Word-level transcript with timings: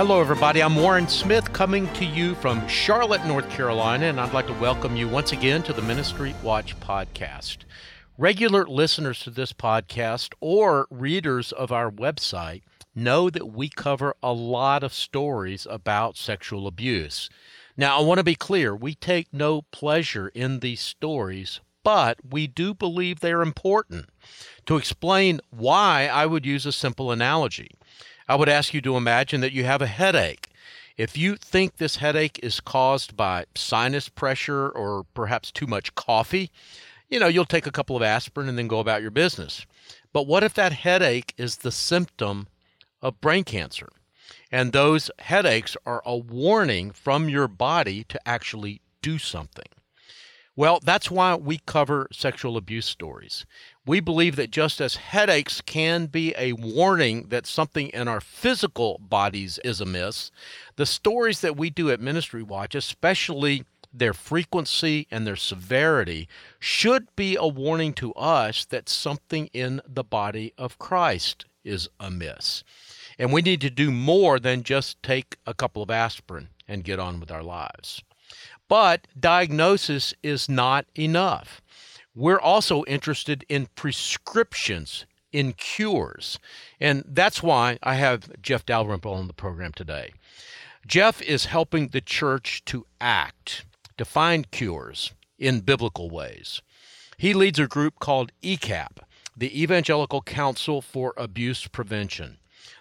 Hello, 0.00 0.18
everybody. 0.18 0.62
I'm 0.62 0.76
Warren 0.76 1.06
Smith 1.06 1.52
coming 1.52 1.86
to 1.92 2.06
you 2.06 2.34
from 2.36 2.66
Charlotte, 2.66 3.22
North 3.26 3.50
Carolina, 3.50 4.06
and 4.06 4.18
I'd 4.18 4.32
like 4.32 4.46
to 4.46 4.54
welcome 4.54 4.96
you 4.96 5.06
once 5.06 5.32
again 5.32 5.62
to 5.64 5.74
the 5.74 5.82
Ministry 5.82 6.34
Watch 6.42 6.74
podcast. 6.80 7.58
Regular 8.16 8.64
listeners 8.64 9.20
to 9.20 9.30
this 9.30 9.52
podcast 9.52 10.32
or 10.40 10.86
readers 10.90 11.52
of 11.52 11.70
our 11.70 11.90
website 11.90 12.62
know 12.94 13.28
that 13.28 13.52
we 13.52 13.68
cover 13.68 14.14
a 14.22 14.32
lot 14.32 14.82
of 14.82 14.94
stories 14.94 15.66
about 15.68 16.16
sexual 16.16 16.66
abuse. 16.66 17.28
Now, 17.76 17.98
I 17.98 18.02
want 18.02 18.16
to 18.20 18.24
be 18.24 18.34
clear 18.34 18.74
we 18.74 18.94
take 18.94 19.34
no 19.34 19.66
pleasure 19.70 20.28
in 20.28 20.60
these 20.60 20.80
stories, 20.80 21.60
but 21.84 22.16
we 22.24 22.46
do 22.46 22.72
believe 22.72 23.20
they're 23.20 23.42
important. 23.42 24.06
To 24.64 24.78
explain 24.78 25.40
why, 25.50 26.08
I 26.10 26.24
would 26.24 26.46
use 26.46 26.64
a 26.64 26.72
simple 26.72 27.12
analogy. 27.12 27.72
I 28.30 28.36
would 28.36 28.48
ask 28.48 28.72
you 28.72 28.80
to 28.82 28.96
imagine 28.96 29.40
that 29.40 29.50
you 29.50 29.64
have 29.64 29.82
a 29.82 29.88
headache. 29.88 30.50
If 30.96 31.18
you 31.18 31.34
think 31.34 31.78
this 31.78 31.96
headache 31.96 32.38
is 32.44 32.60
caused 32.60 33.16
by 33.16 33.46
sinus 33.56 34.08
pressure 34.08 34.68
or 34.68 35.02
perhaps 35.14 35.50
too 35.50 35.66
much 35.66 35.96
coffee, 35.96 36.52
you 37.08 37.18
know, 37.18 37.26
you'll 37.26 37.44
take 37.44 37.66
a 37.66 37.72
couple 37.72 37.96
of 37.96 38.04
aspirin 38.04 38.48
and 38.48 38.56
then 38.56 38.68
go 38.68 38.78
about 38.78 39.02
your 39.02 39.10
business. 39.10 39.66
But 40.12 40.28
what 40.28 40.44
if 40.44 40.54
that 40.54 40.72
headache 40.72 41.34
is 41.38 41.56
the 41.56 41.72
symptom 41.72 42.46
of 43.02 43.20
brain 43.20 43.42
cancer? 43.42 43.88
And 44.52 44.72
those 44.72 45.10
headaches 45.18 45.76
are 45.84 46.00
a 46.06 46.16
warning 46.16 46.92
from 46.92 47.28
your 47.28 47.48
body 47.48 48.04
to 48.04 48.28
actually 48.28 48.80
do 49.02 49.18
something. 49.18 49.66
Well, 50.60 50.78
that's 50.84 51.10
why 51.10 51.36
we 51.36 51.62
cover 51.64 52.06
sexual 52.12 52.58
abuse 52.58 52.84
stories. 52.84 53.46
We 53.86 53.98
believe 54.00 54.36
that 54.36 54.50
just 54.50 54.78
as 54.78 54.96
headaches 54.96 55.62
can 55.62 56.04
be 56.04 56.34
a 56.36 56.52
warning 56.52 57.28
that 57.28 57.46
something 57.46 57.88
in 57.88 58.08
our 58.08 58.20
physical 58.20 59.00
bodies 59.00 59.58
is 59.64 59.80
amiss, 59.80 60.30
the 60.76 60.84
stories 60.84 61.40
that 61.40 61.56
we 61.56 61.70
do 61.70 61.90
at 61.90 61.98
Ministry 61.98 62.42
Watch, 62.42 62.74
especially 62.74 63.64
their 63.90 64.12
frequency 64.12 65.06
and 65.10 65.26
their 65.26 65.34
severity, 65.34 66.28
should 66.58 67.08
be 67.16 67.36
a 67.36 67.48
warning 67.48 67.94
to 67.94 68.12
us 68.12 68.66
that 68.66 68.90
something 68.90 69.48
in 69.54 69.80
the 69.88 70.04
body 70.04 70.52
of 70.58 70.78
Christ 70.78 71.46
is 71.64 71.88
amiss. 71.98 72.64
And 73.18 73.32
we 73.32 73.40
need 73.40 73.62
to 73.62 73.70
do 73.70 73.90
more 73.90 74.38
than 74.38 74.62
just 74.62 75.02
take 75.02 75.38
a 75.46 75.54
couple 75.54 75.82
of 75.82 75.90
aspirin 75.90 76.50
and 76.68 76.84
get 76.84 76.98
on 76.98 77.18
with 77.18 77.30
our 77.30 77.42
lives. 77.42 78.02
But 78.70 79.08
diagnosis 79.18 80.14
is 80.22 80.48
not 80.48 80.86
enough. 80.96 81.60
We're 82.14 82.38
also 82.38 82.84
interested 82.84 83.44
in 83.48 83.66
prescriptions, 83.74 85.06
in 85.32 85.54
cures. 85.54 86.38
And 86.78 87.02
that's 87.04 87.42
why 87.42 87.80
I 87.82 87.94
have 87.96 88.40
Jeff 88.40 88.64
Dalrymple 88.64 89.12
on 89.12 89.26
the 89.26 89.32
program 89.32 89.72
today. 89.72 90.12
Jeff 90.86 91.20
is 91.20 91.46
helping 91.46 91.88
the 91.88 92.00
church 92.00 92.64
to 92.66 92.86
act, 93.00 93.64
to 93.98 94.04
find 94.04 94.52
cures 94.52 95.14
in 95.36 95.62
biblical 95.62 96.08
ways. 96.08 96.62
He 97.18 97.34
leads 97.34 97.58
a 97.58 97.66
group 97.66 97.98
called 97.98 98.30
ECAP, 98.40 98.98
the 99.36 99.60
Evangelical 99.60 100.22
Council 100.22 100.80
for 100.80 101.12
Abuse 101.16 101.66
Prevention. 101.66 102.39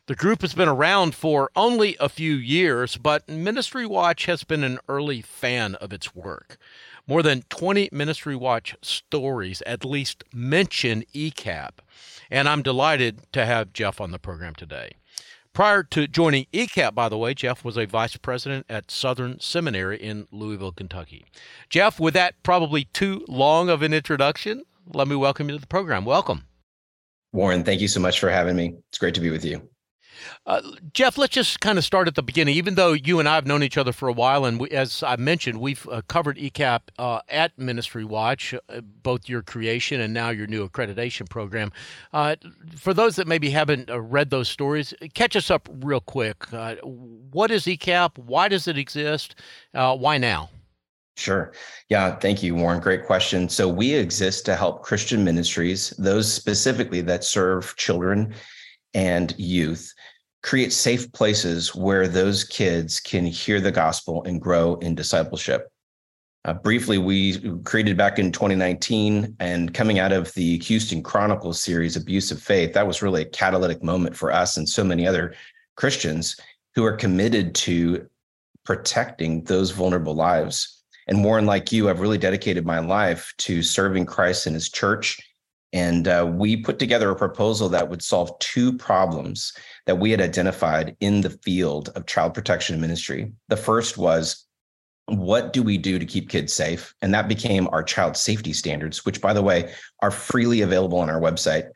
The 0.09 0.15
group 0.15 0.41
has 0.41 0.55
been 0.55 0.67
around 0.67 1.13
for 1.13 1.51
only 1.55 1.95
a 1.99 2.09
few 2.09 2.33
years, 2.33 2.97
but 2.97 3.29
Ministry 3.29 3.85
Watch 3.85 4.25
has 4.25 4.43
been 4.43 4.63
an 4.63 4.79
early 4.89 5.21
fan 5.21 5.75
of 5.75 5.93
its 5.93 6.15
work. 6.15 6.57
More 7.05 7.21
than 7.21 7.43
20 7.49 7.89
Ministry 7.91 8.35
Watch 8.35 8.75
stories 8.81 9.61
at 9.67 9.85
least 9.85 10.23
mention 10.33 11.03
ECAP, 11.13 11.73
and 12.31 12.49
I'm 12.49 12.63
delighted 12.63 13.31
to 13.33 13.45
have 13.45 13.71
Jeff 13.71 14.01
on 14.01 14.09
the 14.09 14.17
program 14.17 14.55
today. 14.55 14.93
Prior 15.53 15.83
to 15.83 16.07
joining 16.07 16.47
ECAP, 16.51 16.95
by 16.95 17.07
the 17.07 17.15
way, 17.19 17.35
Jeff 17.35 17.63
was 17.63 17.77
a 17.77 17.85
vice 17.85 18.17
president 18.17 18.65
at 18.67 18.89
Southern 18.89 19.39
Seminary 19.39 20.01
in 20.01 20.27
Louisville, 20.31 20.71
Kentucky. 20.71 21.23
Jeff, 21.69 21.99
with 21.99 22.15
that 22.15 22.33
probably 22.41 22.85
too 22.85 23.23
long 23.27 23.69
of 23.69 23.83
an 23.83 23.93
introduction, 23.93 24.63
let 24.91 25.07
me 25.07 25.15
welcome 25.15 25.49
you 25.49 25.55
to 25.55 25.61
the 25.61 25.67
program. 25.67 26.03
Welcome. 26.03 26.45
Warren, 27.31 27.63
thank 27.63 27.79
you 27.79 27.87
so 27.87 27.99
much 27.99 28.19
for 28.19 28.31
having 28.31 28.55
me. 28.55 28.73
It's 28.89 28.97
great 28.97 29.13
to 29.13 29.21
be 29.21 29.29
with 29.29 29.45
you. 29.45 29.69
Uh, 30.45 30.61
Jeff, 30.93 31.17
let's 31.17 31.33
just 31.33 31.59
kind 31.59 31.77
of 31.77 31.85
start 31.85 32.07
at 32.07 32.15
the 32.15 32.23
beginning. 32.23 32.55
Even 32.55 32.75
though 32.75 32.93
you 32.93 33.19
and 33.19 33.27
I 33.27 33.35
have 33.35 33.45
known 33.45 33.63
each 33.63 33.77
other 33.77 33.91
for 33.91 34.07
a 34.07 34.13
while, 34.13 34.45
and 34.45 34.59
we, 34.59 34.69
as 34.69 35.03
I 35.03 35.15
mentioned, 35.15 35.59
we've 35.59 35.87
uh, 35.89 36.01
covered 36.07 36.37
ECAP 36.37 36.81
uh, 36.97 37.21
at 37.29 37.57
Ministry 37.57 38.03
Watch, 38.03 38.53
uh, 38.53 38.81
both 38.81 39.29
your 39.29 39.41
creation 39.41 40.01
and 40.01 40.13
now 40.13 40.29
your 40.29 40.47
new 40.47 40.67
accreditation 40.67 41.29
program. 41.29 41.71
Uh, 42.13 42.35
for 42.75 42.93
those 42.93 43.15
that 43.15 43.27
maybe 43.27 43.49
haven't 43.49 43.89
uh, 43.89 43.99
read 43.99 44.29
those 44.29 44.49
stories, 44.49 44.93
catch 45.13 45.35
us 45.35 45.51
up 45.51 45.69
real 45.81 46.01
quick. 46.01 46.45
what 47.31 47.51
is 47.51 47.65
ECAP? 47.65 48.17
Why 48.17 48.47
does 48.47 48.67
it 48.67 48.77
exist? 48.77 49.35
why 49.73 50.17
now? 50.17 50.49
Sure. 51.19 51.51
Yeah. 51.89 52.15
Thank 52.15 52.41
you, 52.41 52.55
Warren. 52.55 52.79
Great 52.79 53.05
question. 53.05 53.49
So, 53.49 53.67
we 53.67 53.93
exist 53.93 54.45
to 54.45 54.55
help 54.55 54.83
Christian 54.83 55.23
ministries, 55.23 55.89
those 55.97 56.31
specifically 56.31 57.01
that 57.01 57.25
serve 57.25 57.75
children 57.75 58.33
and 58.93 59.35
youth 59.37 59.93
create 60.41 60.71
safe 60.71 61.11
places 61.11 61.75
where 61.75 62.07
those 62.07 62.43
kids 62.43 62.99
can 62.99 63.25
hear 63.25 63.59
the 63.59 63.71
gospel 63.71 64.23
and 64.23 64.41
grow 64.41 64.75
in 64.75 64.95
discipleship. 64.95 65.69
Uh, 66.45 66.53
briefly, 66.53 66.97
we 66.97 67.37
created 67.65 67.97
back 67.97 68.17
in 68.17 68.31
2019 68.31 69.35
and 69.39 69.73
coming 69.73 69.99
out 69.99 70.13
of 70.13 70.33
the 70.35 70.57
Houston 70.59 71.03
Chronicles 71.03 71.59
series, 71.59 71.97
Abuse 71.97 72.31
of 72.31 72.41
Faith, 72.41 72.73
that 72.73 72.87
was 72.87 73.01
really 73.01 73.23
a 73.23 73.29
catalytic 73.29 73.83
moment 73.83 74.15
for 74.15 74.31
us 74.31 74.55
and 74.55 74.67
so 74.67 74.83
many 74.83 75.05
other 75.05 75.35
Christians 75.75 76.37
who 76.75 76.85
are 76.85 76.95
committed 76.95 77.53
to 77.55 78.07
protecting 78.63 79.43
those 79.43 79.71
vulnerable 79.71 80.13
lives. 80.13 80.83
And 81.09 81.23
Warren, 81.25 81.45
like 81.45 81.71
you, 81.71 81.89
I've 81.89 81.99
really 81.99 82.17
dedicated 82.17 82.65
my 82.65 82.79
life 82.79 83.33
to 83.39 83.61
serving 83.61 84.05
Christ 84.05 84.45
and 84.45 84.53
his 84.53 84.69
church 84.69 85.19
and 85.73 86.07
uh, 86.07 86.29
we 86.31 86.57
put 86.57 86.79
together 86.79 87.09
a 87.09 87.15
proposal 87.15 87.69
that 87.69 87.89
would 87.89 88.01
solve 88.01 88.37
two 88.39 88.73
problems 88.73 89.53
that 89.85 89.99
we 89.99 90.11
had 90.11 90.21
identified 90.21 90.95
in 90.99 91.21
the 91.21 91.29
field 91.29 91.89
of 91.95 92.05
child 92.05 92.33
protection 92.33 92.81
ministry. 92.81 93.31
The 93.49 93.57
first 93.57 93.97
was 93.97 94.45
what 95.05 95.53
do 95.53 95.63
we 95.63 95.77
do 95.77 95.97
to 95.97 96.05
keep 96.05 96.29
kids 96.29 96.53
safe? 96.53 96.93
And 97.01 97.13
that 97.13 97.27
became 97.27 97.67
our 97.71 97.83
child 97.83 98.15
safety 98.15 98.53
standards, 98.53 99.05
which, 99.05 99.21
by 99.21 99.33
the 99.33 99.41
way, 99.41 99.73
are 100.01 100.11
freely 100.11 100.61
available 100.61 100.99
on 100.99 101.09
our 101.09 101.19
website. 101.19 101.69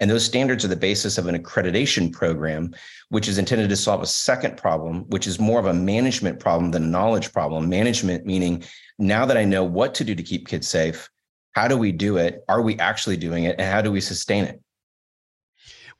And 0.00 0.10
those 0.10 0.24
standards 0.24 0.64
are 0.64 0.68
the 0.68 0.76
basis 0.76 1.18
of 1.18 1.26
an 1.26 1.36
accreditation 1.36 2.12
program, 2.12 2.74
which 3.10 3.28
is 3.28 3.38
intended 3.38 3.68
to 3.68 3.76
solve 3.76 4.02
a 4.02 4.06
second 4.06 4.56
problem, 4.56 5.04
which 5.08 5.26
is 5.26 5.38
more 5.38 5.60
of 5.60 5.66
a 5.66 5.74
management 5.74 6.40
problem 6.40 6.70
than 6.70 6.84
a 6.84 6.88
knowledge 6.88 7.32
problem. 7.32 7.68
Management 7.68 8.24
meaning 8.24 8.62
now 8.98 9.26
that 9.26 9.36
I 9.36 9.44
know 9.44 9.64
what 9.64 9.94
to 9.96 10.04
do 10.04 10.14
to 10.14 10.22
keep 10.22 10.48
kids 10.48 10.68
safe, 10.68 11.10
how 11.52 11.68
do 11.68 11.76
we 11.76 11.92
do 11.92 12.16
it? 12.16 12.44
Are 12.48 12.62
we 12.62 12.78
actually 12.78 13.16
doing 13.16 13.44
it? 13.44 13.56
And 13.58 13.72
how 13.72 13.82
do 13.82 13.90
we 13.90 14.00
sustain 14.00 14.44
it? 14.44 14.60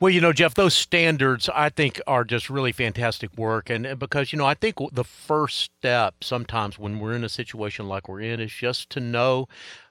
Well, 0.00 0.10
you 0.10 0.20
know, 0.20 0.32
Jeff, 0.32 0.54
those 0.54 0.74
standards 0.74 1.48
I 1.52 1.70
think 1.70 2.00
are 2.06 2.22
just 2.22 2.48
really 2.48 2.70
fantastic 2.70 3.36
work. 3.36 3.68
And 3.68 3.84
uh, 3.84 3.94
because, 3.96 4.32
you 4.32 4.38
know, 4.38 4.46
I 4.46 4.54
think 4.54 4.76
the 4.92 5.02
first 5.02 5.58
step 5.58 6.22
sometimes 6.22 6.78
when 6.78 7.00
we're 7.00 7.14
in 7.14 7.24
a 7.24 7.28
situation 7.28 7.88
like 7.88 8.08
we're 8.08 8.20
in 8.20 8.38
is 8.38 8.52
just 8.52 8.90
to 8.90 9.00
know 9.00 9.48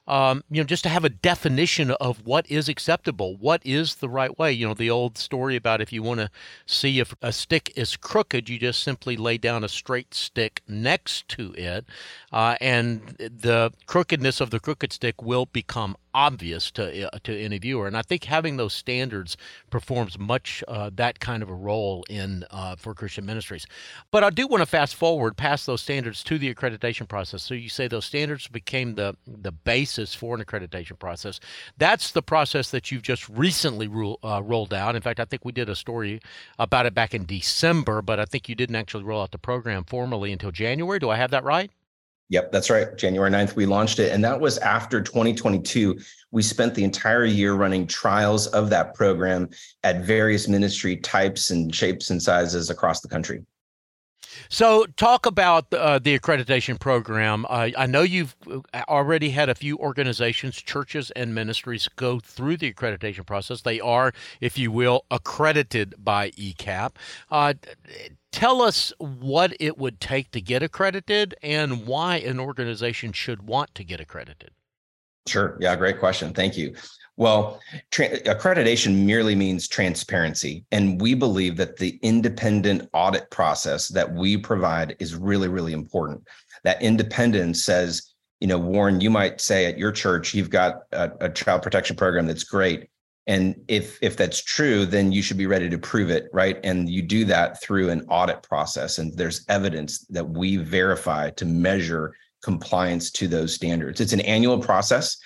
um, 0.08 0.42
you 0.50 0.60
know, 0.60 0.66
just 0.66 0.82
to 0.84 0.88
have 0.88 1.04
a 1.04 1.10
definition 1.10 1.90
of 1.92 2.26
what 2.26 2.50
is 2.50 2.68
acceptable, 2.68 3.36
what 3.36 3.60
is 3.64 3.96
the 3.96 4.08
right 4.08 4.36
way. 4.38 4.50
You 4.50 4.66
know, 4.66 4.74
the 4.74 4.90
old 4.90 5.18
story 5.18 5.54
about 5.54 5.82
if 5.82 5.92
you 5.92 6.02
want 6.02 6.20
to 6.20 6.30
see 6.66 6.98
if 6.98 7.14
a 7.20 7.30
stick 7.30 7.72
is 7.76 7.94
crooked, 7.94 8.48
you 8.48 8.58
just 8.58 8.82
simply 8.82 9.16
lay 9.16 9.36
down 9.36 9.62
a 9.62 9.68
straight 9.68 10.14
stick 10.14 10.62
next 10.66 11.28
to 11.28 11.52
it, 11.52 11.84
uh, 12.32 12.56
and 12.60 13.16
the 13.18 13.72
crookedness 13.86 14.40
of 14.40 14.50
the 14.50 14.58
crooked 14.58 14.92
stick 14.92 15.22
will 15.22 15.46
become 15.46 15.96
obvious 16.14 16.70
to 16.72 17.08
uh, 17.14 17.18
to 17.24 17.38
any 17.38 17.58
viewer. 17.58 17.86
And 17.86 17.96
I 17.96 18.02
think 18.02 18.24
having 18.24 18.56
those 18.56 18.72
standards 18.72 19.36
performs 19.70 20.18
much 20.18 20.64
uh, 20.68 20.90
that 20.94 21.20
kind 21.20 21.42
of 21.42 21.48
a 21.48 21.54
role 21.54 22.04
in 22.08 22.44
uh, 22.50 22.76
for 22.76 22.94
Christian 22.94 23.26
ministries. 23.26 23.66
But 24.10 24.24
I 24.24 24.30
do 24.30 24.46
want 24.46 24.62
to 24.62 24.66
fast 24.66 24.94
forward 24.94 25.36
past 25.36 25.66
those 25.66 25.80
standards 25.80 26.22
to 26.24 26.38
the 26.38 26.52
accreditation 26.54 27.08
process. 27.08 27.42
So 27.42 27.54
you 27.54 27.68
say 27.68 27.88
those 27.88 28.06
standards 28.06 28.48
became 28.48 28.94
the 28.94 29.16
the 29.26 29.52
basis 29.52 30.14
for 30.14 30.34
an 30.34 30.44
accreditation 30.44 30.98
process. 30.98 31.40
That's 31.76 32.12
the 32.12 32.22
process 32.22 32.70
that 32.70 32.90
you've 32.90 33.02
just 33.02 33.28
recently 33.28 33.88
rule, 33.88 34.18
uh, 34.22 34.42
rolled 34.44 34.74
out. 34.74 34.96
In 34.96 35.02
fact, 35.02 35.20
I 35.20 35.24
think 35.24 35.44
we 35.44 35.52
did 35.52 35.68
a 35.68 35.76
story 35.76 36.20
about 36.58 36.86
it 36.86 36.94
back 36.94 37.14
in 37.14 37.24
December, 37.26 38.02
but 38.02 38.18
I 38.20 38.24
think 38.24 38.48
you 38.48 38.54
didn't 38.54 38.76
actually 38.76 39.04
roll 39.04 39.22
out 39.22 39.32
the 39.32 39.38
program 39.38 39.84
formally 39.84 40.32
until 40.32 40.50
January. 40.50 40.98
Do 40.98 41.10
I 41.10 41.16
have 41.16 41.30
that 41.30 41.44
right? 41.44 41.70
Yep, 42.30 42.52
that's 42.52 42.68
right. 42.68 42.94
January 42.96 43.30
9th, 43.30 43.56
we 43.56 43.64
launched 43.64 43.98
it. 43.98 44.12
And 44.12 44.22
that 44.22 44.38
was 44.38 44.58
after 44.58 45.00
2022. 45.00 45.98
We 46.30 46.42
spent 46.42 46.74
the 46.74 46.84
entire 46.84 47.24
year 47.24 47.54
running 47.54 47.86
trials 47.86 48.48
of 48.48 48.68
that 48.70 48.94
program 48.94 49.48
at 49.82 50.04
various 50.04 50.46
ministry 50.46 50.96
types 50.96 51.50
and 51.50 51.74
shapes 51.74 52.10
and 52.10 52.22
sizes 52.22 52.68
across 52.68 53.00
the 53.00 53.08
country. 53.08 53.44
So, 54.50 54.86
talk 54.96 55.26
about 55.26 55.72
uh, 55.72 55.98
the 55.98 56.18
accreditation 56.18 56.78
program. 56.78 57.44
Uh, 57.48 57.70
I 57.76 57.86
know 57.86 58.02
you've 58.02 58.36
uh, 58.50 58.60
already 58.88 59.30
had 59.30 59.48
a 59.48 59.54
few 59.54 59.76
organizations, 59.78 60.56
churches, 60.56 61.10
and 61.12 61.34
ministries 61.34 61.88
go 61.96 62.20
through 62.20 62.58
the 62.58 62.72
accreditation 62.72 63.26
process. 63.26 63.62
They 63.62 63.80
are, 63.80 64.12
if 64.40 64.56
you 64.56 64.70
will, 64.70 65.04
accredited 65.10 65.94
by 65.98 66.30
ECAP. 66.32 66.92
Uh, 67.30 67.54
Tell 68.32 68.60
us 68.62 68.92
what 68.98 69.54
it 69.58 69.78
would 69.78 70.00
take 70.00 70.30
to 70.32 70.40
get 70.40 70.62
accredited 70.62 71.34
and 71.42 71.86
why 71.86 72.16
an 72.16 72.38
organization 72.38 73.12
should 73.12 73.42
want 73.42 73.74
to 73.74 73.84
get 73.84 74.00
accredited. 74.00 74.50
Sure. 75.26 75.56
Yeah, 75.60 75.76
great 75.76 75.98
question. 75.98 76.32
Thank 76.32 76.56
you. 76.56 76.74
Well, 77.16 77.60
tra- 77.90 78.20
accreditation 78.20 79.04
merely 79.04 79.34
means 79.34 79.66
transparency. 79.66 80.64
And 80.70 81.00
we 81.00 81.14
believe 81.14 81.56
that 81.56 81.76
the 81.76 81.98
independent 82.02 82.88
audit 82.92 83.28
process 83.30 83.88
that 83.88 84.12
we 84.14 84.36
provide 84.36 84.94
is 85.00 85.16
really, 85.16 85.48
really 85.48 85.72
important. 85.72 86.22
That 86.64 86.80
independence 86.80 87.64
says, 87.64 88.14
you 88.40 88.46
know, 88.46 88.58
Warren, 88.58 89.00
you 89.00 89.10
might 89.10 89.40
say 89.40 89.66
at 89.66 89.78
your 89.78 89.90
church, 89.90 90.32
you've 90.32 90.50
got 90.50 90.82
a, 90.92 91.10
a 91.22 91.28
child 91.28 91.62
protection 91.62 91.96
program 91.96 92.26
that's 92.26 92.44
great. 92.44 92.88
And 93.28 93.62
if 93.68 93.98
if 94.00 94.16
that's 94.16 94.42
true, 94.42 94.86
then 94.86 95.12
you 95.12 95.20
should 95.20 95.36
be 95.36 95.46
ready 95.46 95.68
to 95.68 95.78
prove 95.78 96.08
it, 96.08 96.30
right? 96.32 96.58
And 96.64 96.88
you 96.88 97.02
do 97.02 97.26
that 97.26 97.60
through 97.60 97.90
an 97.90 98.06
audit 98.08 98.42
process. 98.42 98.98
And 98.98 99.14
there's 99.16 99.44
evidence 99.48 99.98
that 100.06 100.30
we 100.30 100.56
verify 100.56 101.28
to 101.30 101.44
measure 101.44 102.14
compliance 102.42 103.10
to 103.12 103.28
those 103.28 103.54
standards. 103.54 104.00
It's 104.00 104.14
an 104.14 104.20
annual 104.22 104.58
process. 104.58 105.18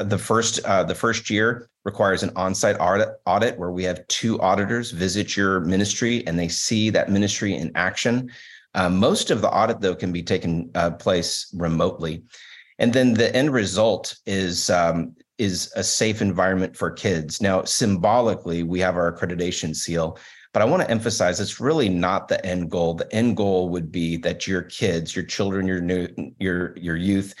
The 0.00 0.18
first 0.18 0.62
uh, 0.66 0.84
the 0.84 0.94
first 0.94 1.30
year 1.30 1.70
requires 1.86 2.22
an 2.22 2.32
on-site 2.36 2.76
audit, 2.78 3.08
audit 3.24 3.58
where 3.58 3.70
we 3.70 3.84
have 3.84 4.06
two 4.08 4.38
auditors 4.40 4.90
visit 4.90 5.34
your 5.34 5.60
ministry 5.60 6.26
and 6.26 6.38
they 6.38 6.48
see 6.48 6.90
that 6.90 7.08
ministry 7.08 7.54
in 7.54 7.72
action. 7.74 8.30
Uh, 8.74 8.90
most 8.90 9.30
of 9.30 9.40
the 9.40 9.48
audit 9.48 9.80
though 9.80 9.94
can 9.94 10.12
be 10.12 10.22
taken 10.22 10.70
uh, 10.74 10.90
place 10.90 11.50
remotely, 11.56 12.22
and 12.78 12.92
then 12.92 13.14
the 13.14 13.34
end 13.34 13.54
result 13.54 14.18
is 14.26 14.68
um, 14.68 15.16
is 15.38 15.72
a 15.76 15.84
safe 15.84 16.20
environment 16.20 16.76
for 16.76 16.90
kids. 16.90 17.40
Now, 17.40 17.64
symbolically, 17.64 18.62
we 18.62 18.80
have 18.80 18.96
our 18.96 19.12
accreditation 19.12 19.74
seal, 19.74 20.18
but 20.52 20.62
I 20.62 20.64
want 20.64 20.82
to 20.82 20.90
emphasize 20.90 21.40
it's 21.40 21.60
really 21.60 21.88
not 21.88 22.28
the 22.28 22.44
end 22.44 22.70
goal. 22.70 22.94
The 22.94 23.12
end 23.14 23.36
goal 23.36 23.68
would 23.70 23.92
be 23.92 24.16
that 24.18 24.46
your 24.46 24.62
kids, 24.62 25.14
your 25.14 25.24
children, 25.24 25.66
your 25.66 25.80
new, 25.80 26.08
your 26.38 26.76
your 26.76 26.96
youth 26.96 27.34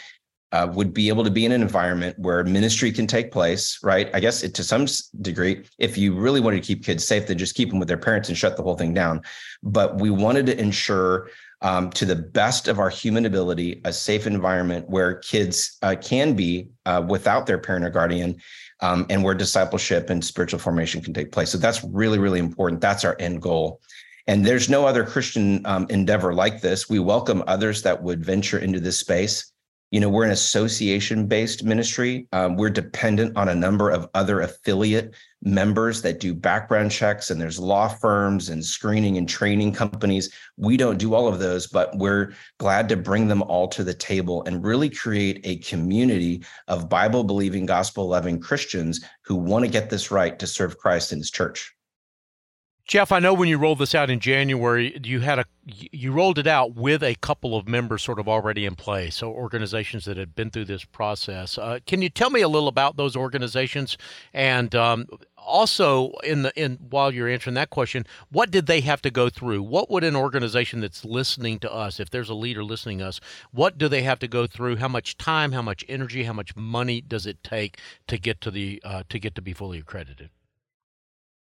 uh, 0.52 0.66
would 0.72 0.94
be 0.94 1.08
able 1.08 1.24
to 1.24 1.30
be 1.30 1.44
in 1.44 1.52
an 1.52 1.60
environment 1.60 2.18
where 2.18 2.42
ministry 2.42 2.90
can 2.90 3.06
take 3.06 3.30
place, 3.30 3.78
right? 3.82 4.08
I 4.14 4.20
guess 4.20 4.42
it, 4.42 4.54
to 4.54 4.64
some 4.64 4.86
degree, 5.20 5.64
if 5.78 5.98
you 5.98 6.14
really 6.14 6.40
wanted 6.40 6.62
to 6.62 6.66
keep 6.66 6.84
kids 6.84 7.06
safe, 7.06 7.26
then 7.26 7.36
just 7.36 7.54
keep 7.54 7.68
them 7.68 7.78
with 7.78 7.88
their 7.88 7.98
parents 7.98 8.28
and 8.28 8.38
shut 8.38 8.56
the 8.56 8.62
whole 8.62 8.76
thing 8.76 8.94
down. 8.94 9.20
But 9.62 10.00
we 10.00 10.10
wanted 10.10 10.46
to 10.46 10.58
ensure 10.58 11.28
um, 11.62 11.90
to 11.90 12.04
the 12.04 12.16
best 12.16 12.68
of 12.68 12.78
our 12.78 12.90
human 12.90 13.26
ability, 13.26 13.80
a 13.84 13.92
safe 13.92 14.26
environment 14.26 14.88
where 14.88 15.14
kids 15.16 15.78
uh, 15.82 15.96
can 16.00 16.34
be 16.34 16.68
uh, 16.86 17.04
without 17.06 17.46
their 17.46 17.58
parent 17.58 17.84
or 17.84 17.90
guardian, 17.90 18.36
um, 18.80 19.06
and 19.10 19.24
where 19.24 19.34
discipleship 19.34 20.08
and 20.10 20.24
spiritual 20.24 20.60
formation 20.60 21.00
can 21.02 21.12
take 21.12 21.32
place. 21.32 21.50
So 21.50 21.58
that's 21.58 21.82
really, 21.84 22.18
really 22.18 22.38
important. 22.38 22.80
That's 22.80 23.04
our 23.04 23.16
end 23.18 23.42
goal. 23.42 23.80
And 24.28 24.44
there's 24.44 24.68
no 24.68 24.86
other 24.86 25.04
Christian 25.04 25.64
um, 25.64 25.86
endeavor 25.88 26.34
like 26.34 26.60
this. 26.60 26.88
We 26.88 26.98
welcome 26.98 27.42
others 27.46 27.82
that 27.82 28.02
would 28.02 28.24
venture 28.24 28.58
into 28.58 28.78
this 28.78 29.00
space 29.00 29.52
you 29.90 30.00
know 30.00 30.08
we're 30.08 30.24
an 30.24 30.30
association 30.30 31.26
based 31.26 31.64
ministry. 31.64 32.26
Um, 32.32 32.56
we're 32.56 32.70
dependent 32.70 33.36
on 33.36 33.48
a 33.48 33.54
number 33.54 33.90
of 33.90 34.08
other 34.14 34.40
affiliate 34.40 35.14
members 35.42 36.02
that 36.02 36.18
do 36.18 36.34
background 36.34 36.90
checks 36.90 37.30
and 37.30 37.40
there's 37.40 37.60
law 37.60 37.86
firms 37.86 38.48
and 38.48 38.64
screening 38.64 39.18
and 39.18 39.28
training 39.28 39.72
companies. 39.72 40.32
We 40.56 40.76
don't 40.76 40.98
do 40.98 41.14
all 41.14 41.28
of 41.28 41.38
those 41.38 41.68
but 41.68 41.96
we're 41.96 42.34
glad 42.58 42.88
to 42.88 42.96
bring 42.96 43.28
them 43.28 43.42
all 43.42 43.68
to 43.68 43.84
the 43.84 43.94
table 43.94 44.42
and 44.44 44.64
really 44.64 44.90
create 44.90 45.40
a 45.44 45.58
community 45.58 46.44
of 46.66 46.88
bible 46.88 47.24
believing 47.24 47.66
gospel 47.66 48.08
loving 48.08 48.40
christians 48.40 49.04
who 49.24 49.36
want 49.36 49.64
to 49.64 49.70
get 49.70 49.90
this 49.90 50.10
right 50.10 50.38
to 50.38 50.46
serve 50.46 50.78
christ 50.78 51.12
in 51.12 51.18
his 51.18 51.30
church 51.30 51.74
Jeff, 52.88 53.12
I 53.12 53.18
know 53.18 53.34
when 53.34 53.50
you 53.50 53.58
rolled 53.58 53.80
this 53.80 53.94
out 53.94 54.08
in 54.08 54.18
January, 54.18 54.98
you 55.04 55.20
had 55.20 55.38
a 55.38 55.44
you 55.66 56.10
rolled 56.10 56.38
it 56.38 56.46
out 56.46 56.74
with 56.74 57.02
a 57.02 57.16
couple 57.16 57.54
of 57.54 57.68
members 57.68 58.02
sort 58.02 58.18
of 58.18 58.26
already 58.26 58.64
in 58.64 58.76
place, 58.76 59.16
so 59.16 59.28
organizations 59.30 60.06
that 60.06 60.16
had 60.16 60.34
been 60.34 60.48
through 60.50 60.64
this 60.64 60.86
process. 60.86 61.58
Uh, 61.58 61.80
can 61.86 62.00
you 62.00 62.08
tell 62.08 62.30
me 62.30 62.40
a 62.40 62.48
little 62.48 62.66
about 62.66 62.96
those 62.96 63.14
organizations, 63.14 63.98
and 64.32 64.74
um, 64.74 65.06
also 65.36 66.12
in 66.24 66.40
the 66.40 66.52
in 66.58 66.78
while 66.88 67.12
you're 67.12 67.28
answering 67.28 67.52
that 67.56 67.68
question, 67.68 68.06
what 68.30 68.50
did 68.50 68.64
they 68.64 68.80
have 68.80 69.02
to 69.02 69.10
go 69.10 69.28
through? 69.28 69.62
What 69.62 69.90
would 69.90 70.02
an 70.02 70.16
organization 70.16 70.80
that's 70.80 71.04
listening 71.04 71.58
to 71.58 71.70
us, 71.70 72.00
if 72.00 72.08
there's 72.08 72.30
a 72.30 72.34
leader 72.34 72.64
listening 72.64 73.00
to 73.00 73.08
us, 73.08 73.20
what 73.50 73.76
do 73.76 73.88
they 73.88 74.00
have 74.00 74.18
to 74.20 74.28
go 74.28 74.46
through? 74.46 74.76
How 74.76 74.88
much 74.88 75.18
time, 75.18 75.52
how 75.52 75.60
much 75.60 75.84
energy, 75.90 76.22
how 76.22 76.32
much 76.32 76.56
money 76.56 77.02
does 77.02 77.26
it 77.26 77.44
take 77.44 77.78
to 78.06 78.16
get 78.16 78.40
to 78.40 78.50
the 78.50 78.80
uh, 78.82 79.02
to 79.10 79.18
get 79.18 79.34
to 79.34 79.42
be 79.42 79.52
fully 79.52 79.78
accredited? 79.78 80.30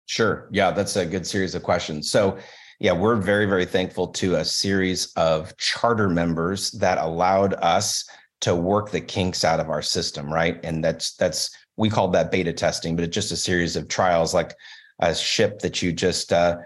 Sure. 0.06 0.48
Yeah, 0.52 0.72
that's 0.72 0.96
a 0.96 1.06
good 1.06 1.26
series 1.26 1.56
of 1.56 1.64
questions. 1.64 2.12
So, 2.12 2.38
yeah, 2.80 2.92
we're 2.92 3.16
very, 3.16 3.46
very 3.46 3.66
thankful 3.66 4.08
to 4.10 4.36
a 4.36 4.46
series 4.46 5.12
of 5.16 5.56
charter 5.58 6.10
members 6.10 6.72
that 6.72 6.98
allowed 6.98 7.54
us 7.56 8.08
to 8.42 8.56
work 8.56 8.92
the 8.92 9.02
kinks 9.02 9.44
out 9.44 9.60
of 9.60 9.70
our 9.70 9.82
system, 9.82 10.32
right? 10.32 10.60
And 10.64 10.84
that's 10.84 11.16
that's 11.16 11.50
we 11.78 11.90
called 11.90 12.14
that 12.14 12.32
beta 12.32 12.54
testing, 12.54 12.96
but 12.96 13.06
it's 13.06 13.16
just 13.16 13.32
a 13.32 13.38
series 13.38 13.76
of 13.76 13.88
trials, 13.88 14.34
like 14.34 14.54
a 15.00 15.16
ship 15.16 15.60
that 15.60 15.82
you 15.82 15.92
just 15.92 16.32
uh, 16.32 16.58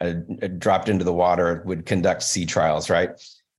uh, 0.00 0.14
dropped 0.58 0.88
into 0.88 1.04
the 1.04 1.12
water 1.12 1.62
would 1.66 1.84
conduct 1.84 2.22
sea 2.22 2.46
trials, 2.46 2.88
right? 2.88 3.10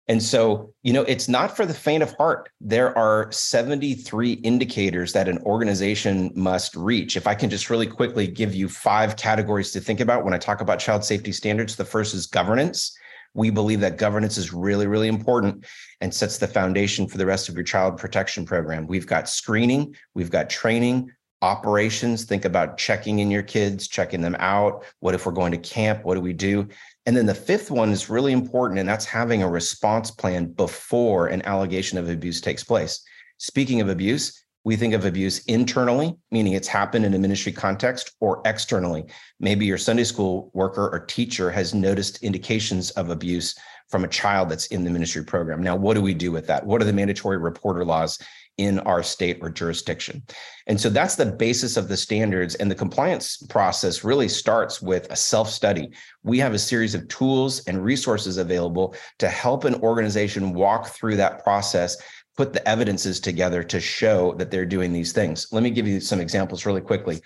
And 0.10 0.24
so, 0.24 0.74
you 0.84 0.94
know, 0.94 1.04
it's 1.04 1.28
not 1.28 1.56
for 1.58 1.66
the 1.66 1.74
faint 1.74 2.02
of 2.02 2.14
heart. 2.14 2.50
There 2.62 2.98
are 2.98 3.30
73 3.32 4.34
indicators 4.34 5.12
that 5.14 5.28
an 5.28 5.40
organization 5.40 6.32
must 6.34 6.76
reach. 6.76 7.18
If 7.18 7.28
I 7.28 7.36
can 7.36 7.50
just 7.50 7.70
really 7.70 7.88
quickly 7.88 8.26
give 8.26 8.56
you 8.56 8.70
five 8.70 9.18
categories 9.18 9.72
to 9.72 9.82
think 9.82 10.00
about 10.00 10.24
when 10.24 10.34
I 10.34 10.38
talk 10.38 10.62
about 10.62 10.80
child 10.80 11.04
safety 11.04 11.34
standards, 11.34 11.76
the 11.76 11.84
first 11.84 12.14
is 12.14 12.26
governance. 12.26 12.98
We 13.34 13.50
believe 13.50 13.82
that 13.82 13.98
governance 13.98 14.38
is 14.38 14.54
really, 14.54 14.88
really 14.88 15.10
important 15.10 15.66
and 16.00 16.14
sets 16.14 16.38
the 16.38 16.48
foundation 16.48 17.08
for 17.08 17.18
the 17.18 17.26
rest 17.26 17.50
of 17.50 17.56
your 17.56 17.66
child 17.66 17.98
protection 17.98 18.46
program. 18.46 18.88
We've 18.88 19.06
got 19.06 19.28
screening, 19.28 19.94
we've 20.14 20.32
got 20.32 20.50
training, 20.50 21.12
operations. 21.42 22.26
Think 22.26 22.46
about 22.46 22.78
checking 22.78 23.20
in 23.20 23.30
your 23.30 23.44
kids, 23.44 23.88
checking 23.88 24.22
them 24.22 24.36
out. 24.40 24.86
What 25.00 25.14
if 25.14 25.26
we're 25.26 25.34
going 25.34 25.52
to 25.52 25.58
camp? 25.58 26.04
What 26.04 26.16
do 26.16 26.22
we 26.22 26.34
do? 26.34 26.68
And 27.08 27.16
then 27.16 27.26
the 27.26 27.34
fifth 27.34 27.72
one 27.72 27.92
is 27.92 28.10
really 28.10 28.34
important, 28.34 28.82
and 28.82 28.88
that's 28.88 29.06
having 29.06 29.42
a 29.42 29.50
response 29.50 30.12
plan 30.12 30.52
before 30.52 31.28
an 31.28 31.42
allegation 31.44 31.98
of 31.98 32.10
abuse 32.10 32.42
takes 32.42 32.66
place. 32.66 33.02
Speaking 33.38 33.80
of 33.80 33.88
abuse, 33.88 34.44
we 34.66 34.76
think 34.76 34.94
of 34.94 35.06
abuse 35.06 35.40
internally, 35.46 36.18
meaning 36.32 36.52
it's 36.52 36.68
happened 36.68 37.06
in 37.06 37.14
a 37.14 37.18
ministry 37.20 37.54
context, 37.54 38.12
or 38.20 38.42
externally. 38.44 39.06
Maybe 39.40 39.66
your 39.66 39.78
Sunday 39.78 40.04
school 40.04 40.52
worker 40.54 40.90
or 40.90 41.00
teacher 41.00 41.50
has 41.50 41.74
noticed 41.74 42.22
indications 42.24 42.92
of 42.92 43.10
abuse 43.10 43.56
from 43.88 44.04
a 44.04 44.10
child 44.10 44.50
that's 44.50 44.68
in 44.68 44.84
the 44.84 44.90
ministry 44.90 45.24
program. 45.24 45.64
Now, 45.64 45.78
what 45.78 45.94
do 45.94 46.02
we 46.02 46.14
do 46.14 46.34
with 46.34 46.46
that? 46.48 46.66
What 46.66 46.82
are 46.82 46.86
the 46.86 46.92
mandatory 46.92 47.38
reporter 47.38 47.86
laws 47.86 48.20
in 48.58 48.80
our 48.80 49.04
state 49.04 49.38
or 49.42 49.50
jurisdiction. 49.50 50.24
And 50.66 50.80
so 50.80 50.90
that's 50.90 51.16
the 51.16 51.26
basis 51.26 51.78
of 51.78 51.88
the 51.88 51.98
standards. 51.98 52.56
And 52.56 52.70
the 52.70 52.76
compliance 52.76 53.38
process 53.50 54.04
really 54.04 54.28
starts 54.28 54.82
with 54.82 55.10
a 55.12 55.16
self 55.16 55.50
study. 55.50 55.92
We 56.24 56.40
have 56.40 56.54
a 56.54 56.60
series 56.60 56.96
of 56.96 57.08
tools 57.08 57.64
and 57.68 57.84
resources 57.84 58.38
available 58.38 58.96
to 59.20 59.30
help 59.30 59.64
an 59.64 59.76
organization 59.76 60.54
walk 60.54 60.88
through 60.88 61.18
that 61.18 61.44
process. 61.44 61.98
Put 62.36 62.54
the 62.54 62.68
evidences 62.68 63.20
together 63.20 63.64
to 63.64 63.80
show 63.80 64.34
that 64.36 64.52
they're 64.52 64.66
doing 64.66 64.94
these 64.94 65.12
things. 65.12 65.48
Let 65.52 65.64
me 65.64 65.72
give 65.72 65.88
you 65.88 66.00
some 66.00 66.20
examples 66.20 66.66
really 66.66 66.82
quickly. 66.82 67.22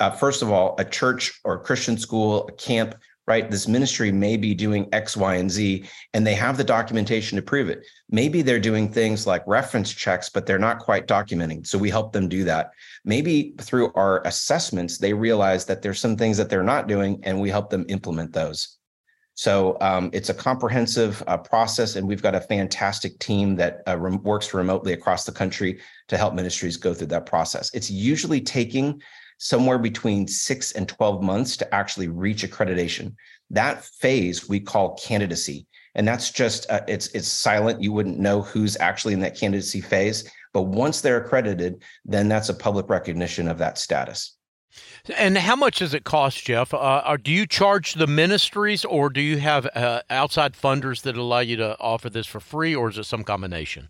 Uh, 0.00 0.10
first 0.10 0.42
of 0.42 0.50
all, 0.50 0.74
a 0.78 0.84
church 0.84 1.40
or 1.44 1.54
a 1.54 1.60
Christian 1.60 1.96
school, 1.96 2.46
a 2.48 2.52
camp 2.52 2.94
right? 3.26 3.50
This 3.50 3.68
ministry 3.68 4.10
may 4.10 4.36
be 4.36 4.54
doing 4.54 4.88
X, 4.92 5.16
Y, 5.16 5.36
and 5.36 5.50
Z, 5.50 5.84
and 6.12 6.26
they 6.26 6.34
have 6.34 6.56
the 6.56 6.64
documentation 6.64 7.36
to 7.36 7.42
prove 7.42 7.68
it. 7.68 7.86
Maybe 8.10 8.42
they're 8.42 8.58
doing 8.58 8.90
things 8.90 9.26
like 9.26 9.46
reference 9.46 9.92
checks, 9.92 10.28
but 10.28 10.44
they're 10.44 10.58
not 10.58 10.80
quite 10.80 11.06
documenting. 11.06 11.66
So 11.66 11.78
we 11.78 11.90
help 11.90 12.12
them 12.12 12.28
do 12.28 12.44
that. 12.44 12.70
Maybe 13.04 13.54
through 13.60 13.92
our 13.94 14.26
assessments, 14.26 14.98
they 14.98 15.12
realize 15.12 15.64
that 15.66 15.82
there's 15.82 16.00
some 16.00 16.16
things 16.16 16.36
that 16.36 16.50
they're 16.50 16.62
not 16.64 16.88
doing, 16.88 17.20
and 17.22 17.40
we 17.40 17.50
help 17.50 17.70
them 17.70 17.86
implement 17.88 18.32
those. 18.32 18.78
So 19.34 19.78
um, 19.80 20.10
it's 20.12 20.28
a 20.28 20.34
comprehensive 20.34 21.22
uh, 21.26 21.38
process, 21.38 21.96
and 21.96 22.06
we've 22.06 22.22
got 22.22 22.34
a 22.34 22.40
fantastic 22.40 23.18
team 23.18 23.56
that 23.56 23.82
uh, 23.88 23.96
rem- 23.96 24.22
works 24.22 24.52
remotely 24.52 24.92
across 24.92 25.24
the 25.24 25.32
country 25.32 25.80
to 26.08 26.18
help 26.18 26.34
ministries 26.34 26.76
go 26.76 26.92
through 26.92 27.06
that 27.08 27.24
process. 27.24 27.70
It's 27.72 27.90
usually 27.90 28.40
taking 28.40 29.00
somewhere 29.42 29.78
between 29.78 30.28
six 30.28 30.70
and 30.70 30.88
12 30.88 31.20
months 31.20 31.56
to 31.56 31.74
actually 31.74 32.06
reach 32.06 32.44
accreditation. 32.44 33.12
That 33.50 33.84
phase 33.84 34.48
we 34.48 34.60
call 34.60 34.94
candidacy. 34.94 35.66
And 35.96 36.06
that's 36.06 36.30
just, 36.30 36.70
uh, 36.70 36.82
it's, 36.86 37.08
it's 37.08 37.26
silent. 37.26 37.82
You 37.82 37.92
wouldn't 37.92 38.20
know 38.20 38.42
who's 38.42 38.76
actually 38.76 39.14
in 39.14 39.20
that 39.20 39.36
candidacy 39.36 39.80
phase. 39.80 40.30
But 40.52 40.62
once 40.62 41.00
they're 41.00 41.16
accredited, 41.16 41.82
then 42.04 42.28
that's 42.28 42.50
a 42.50 42.54
public 42.54 42.88
recognition 42.88 43.48
of 43.48 43.58
that 43.58 43.78
status. 43.78 44.36
And 45.18 45.36
how 45.36 45.56
much 45.56 45.80
does 45.80 45.92
it 45.92 46.04
cost, 46.04 46.44
Jeff? 46.44 46.72
Uh, 46.72 47.16
do 47.20 47.32
you 47.32 47.44
charge 47.44 47.94
the 47.94 48.06
ministries 48.06 48.84
or 48.84 49.10
do 49.10 49.20
you 49.20 49.38
have 49.38 49.66
uh, 49.74 50.02
outside 50.08 50.54
funders 50.54 51.02
that 51.02 51.16
allow 51.16 51.40
you 51.40 51.56
to 51.56 51.76
offer 51.80 52.08
this 52.08 52.28
for 52.28 52.38
free 52.38 52.76
or 52.76 52.90
is 52.90 52.96
it 52.96 53.04
some 53.04 53.24
combination? 53.24 53.88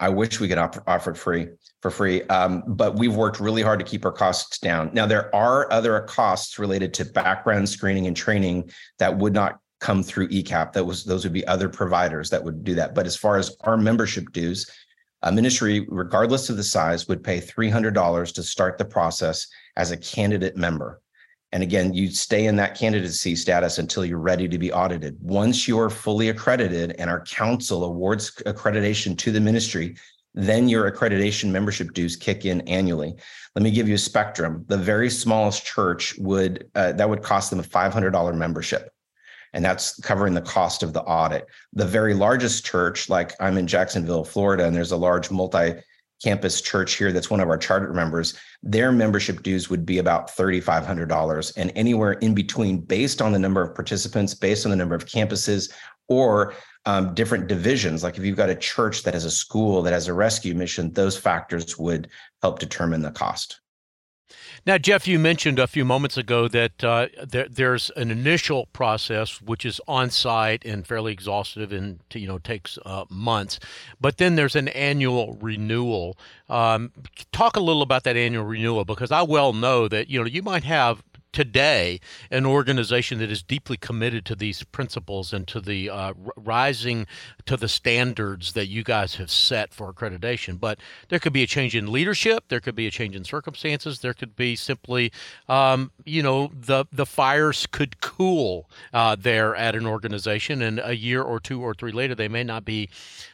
I 0.00 0.08
wish 0.08 0.40
we 0.40 0.48
could 0.48 0.58
offer, 0.58 0.82
offer 0.88 1.12
it 1.12 1.18
free 1.18 1.46
for 1.82 1.90
free, 1.90 2.22
um, 2.24 2.62
but 2.66 2.96
we've 2.96 3.16
worked 3.16 3.40
really 3.40 3.62
hard 3.62 3.78
to 3.78 3.84
keep 3.84 4.04
our 4.04 4.12
costs 4.12 4.58
down. 4.58 4.90
Now 4.92 5.06
there 5.06 5.34
are 5.34 5.72
other 5.72 6.00
costs 6.02 6.58
related 6.58 6.92
to 6.94 7.04
background 7.04 7.68
screening 7.68 8.06
and 8.06 8.16
training 8.16 8.70
that 8.98 9.16
would 9.16 9.32
not 9.32 9.60
come 9.80 10.02
through 10.02 10.28
ECAP. 10.28 10.72
That 10.72 10.84
was 10.84 11.04
those 11.04 11.24
would 11.24 11.32
be 11.32 11.46
other 11.46 11.68
providers 11.68 12.30
that 12.30 12.44
would 12.44 12.64
do 12.64 12.74
that. 12.74 12.94
But 12.94 13.06
as 13.06 13.16
far 13.16 13.38
as 13.38 13.56
our 13.62 13.78
membership 13.78 14.30
dues, 14.32 14.70
a 15.22 15.32
ministry, 15.32 15.86
regardless 15.88 16.50
of 16.50 16.56
the 16.56 16.64
size, 16.64 17.08
would 17.08 17.24
pay 17.24 17.40
$300 17.40 18.34
to 18.34 18.42
start 18.42 18.78
the 18.78 18.84
process 18.84 19.46
as 19.76 19.90
a 19.90 19.96
candidate 19.96 20.56
member. 20.56 21.00
And 21.52 21.62
again, 21.62 21.92
you 21.92 22.10
stay 22.10 22.46
in 22.46 22.56
that 22.56 22.78
candidacy 22.78 23.34
status 23.34 23.78
until 23.78 24.04
you're 24.04 24.18
ready 24.18 24.48
to 24.48 24.58
be 24.58 24.72
audited. 24.72 25.16
Once 25.20 25.66
you're 25.66 25.90
fully 25.90 26.28
accredited 26.28 26.94
and 26.98 27.10
our 27.10 27.24
council 27.24 27.84
awards 27.84 28.30
accreditation 28.46 29.18
to 29.18 29.32
the 29.32 29.40
ministry, 29.40 29.96
then 30.34 30.68
your 30.68 30.90
accreditation 30.90 31.50
membership 31.50 31.92
dues 31.92 32.16
kick 32.16 32.44
in 32.44 32.60
annually. 32.62 33.14
Let 33.54 33.62
me 33.62 33.70
give 33.70 33.88
you 33.88 33.94
a 33.94 33.98
spectrum. 33.98 34.64
The 34.68 34.78
very 34.78 35.10
smallest 35.10 35.64
church 35.64 36.16
would 36.18 36.70
uh, 36.74 36.92
that 36.92 37.08
would 37.08 37.22
cost 37.22 37.50
them 37.50 37.60
a 37.60 37.64
$500 37.64 38.36
membership 38.36 38.90
and 39.52 39.64
that's 39.64 39.98
covering 40.00 40.34
the 40.34 40.40
cost 40.40 40.82
of 40.82 40.92
the 40.92 41.02
audit. 41.02 41.46
The 41.72 41.84
very 41.84 42.14
largest 42.14 42.64
church, 42.64 43.08
like 43.08 43.32
I'm 43.40 43.58
in 43.58 43.66
Jacksonville, 43.66 44.24
Florida, 44.24 44.64
and 44.64 44.76
there's 44.76 44.92
a 44.92 44.96
large 44.96 45.30
multi 45.30 45.74
campus 46.22 46.60
church 46.60 46.94
here 46.94 47.12
that's 47.12 47.30
one 47.30 47.40
of 47.40 47.48
our 47.48 47.56
charter 47.56 47.92
members, 47.92 48.38
their 48.62 48.92
membership 48.92 49.42
dues 49.42 49.70
would 49.70 49.86
be 49.86 49.98
about 49.98 50.28
$3,500 50.28 51.52
and 51.56 51.72
anywhere 51.74 52.12
in 52.12 52.34
between 52.34 52.78
based 52.78 53.22
on 53.22 53.32
the 53.32 53.38
number 53.38 53.62
of 53.62 53.74
participants, 53.74 54.34
based 54.34 54.66
on 54.66 54.70
the 54.70 54.76
number 54.76 54.94
of 54.94 55.06
campuses, 55.06 55.72
or 56.08 56.54
um, 56.86 57.14
different 57.14 57.46
divisions. 57.46 58.02
Like 58.02 58.16
if 58.18 58.24
you've 58.24 58.36
got 58.36 58.50
a 58.50 58.54
church 58.54 59.02
that 59.02 59.14
has 59.14 59.24
a 59.24 59.30
school 59.30 59.82
that 59.82 59.92
has 59.92 60.08
a 60.08 60.14
rescue 60.14 60.54
mission, 60.54 60.92
those 60.92 61.16
factors 61.16 61.78
would 61.78 62.08
help 62.42 62.58
determine 62.58 63.02
the 63.02 63.10
cost. 63.10 63.60
Now, 64.66 64.78
Jeff, 64.78 65.08
you 65.08 65.18
mentioned 65.18 65.58
a 65.58 65.66
few 65.66 65.84
moments 65.84 66.16
ago 66.16 66.46
that 66.48 66.84
uh, 66.84 67.08
there, 67.26 67.48
there's 67.48 67.90
an 67.96 68.10
initial 68.10 68.66
process 68.66 69.40
which 69.40 69.64
is 69.64 69.80
on 69.88 70.10
site 70.10 70.64
and 70.64 70.86
fairly 70.86 71.12
exhaustive 71.12 71.72
and 71.72 72.00
you 72.14 72.26
know 72.26 72.38
takes 72.38 72.78
uh, 72.84 73.04
months, 73.10 73.58
but 74.00 74.18
then 74.18 74.36
there's 74.36 74.56
an 74.56 74.68
annual 74.68 75.38
renewal. 75.40 76.18
Um, 76.48 76.92
talk 77.32 77.56
a 77.56 77.60
little 77.60 77.82
about 77.82 78.04
that 78.04 78.16
annual 78.16 78.44
renewal 78.44 78.84
because 78.84 79.10
I 79.10 79.22
well 79.22 79.52
know 79.52 79.88
that 79.88 80.08
you 80.08 80.20
know 80.20 80.26
you 80.26 80.42
might 80.42 80.64
have 80.64 81.02
today 81.32 82.00
an 82.30 82.46
organization 82.46 83.18
that 83.18 83.30
is 83.30 83.42
deeply 83.42 83.76
committed 83.76 84.24
to 84.26 84.34
these 84.34 84.62
principles 84.64 85.32
and 85.32 85.46
to 85.48 85.60
the 85.60 85.88
uh, 85.88 86.12
rising 86.36 87.06
to 87.46 87.56
the 87.56 87.68
standards 87.68 88.52
that 88.52 88.66
you 88.66 88.82
guys 88.82 89.16
have 89.16 89.30
set 89.30 89.72
for 89.72 89.92
accreditation. 89.92 90.58
But 90.58 90.78
there 91.08 91.18
could 91.18 91.32
be 91.32 91.42
a 91.42 91.46
change 91.46 91.76
in 91.76 91.92
leadership, 91.92 92.44
there 92.48 92.60
could 92.60 92.74
be 92.74 92.86
a 92.86 92.90
change 92.90 93.16
in 93.16 93.24
circumstances, 93.24 94.00
there 94.00 94.14
could 94.14 94.36
be 94.36 94.56
simply, 94.56 95.12
um, 95.48 95.90
you 96.04 96.22
know, 96.22 96.50
the 96.54 96.86
the 96.92 97.06
fires 97.06 97.66
could 97.66 98.00
cool 98.00 98.68
uh, 98.92 99.16
there 99.18 99.54
at 99.54 99.74
an 99.74 99.86
organization, 99.86 100.62
and 100.62 100.80
a 100.82 100.96
year 100.96 101.22
or 101.22 101.40
two 101.40 101.62
or 101.62 101.74
three 101.74 101.92
later, 101.92 102.14
they 102.14 102.28
may 102.28 102.44
not 102.44 102.64
be 102.64 102.88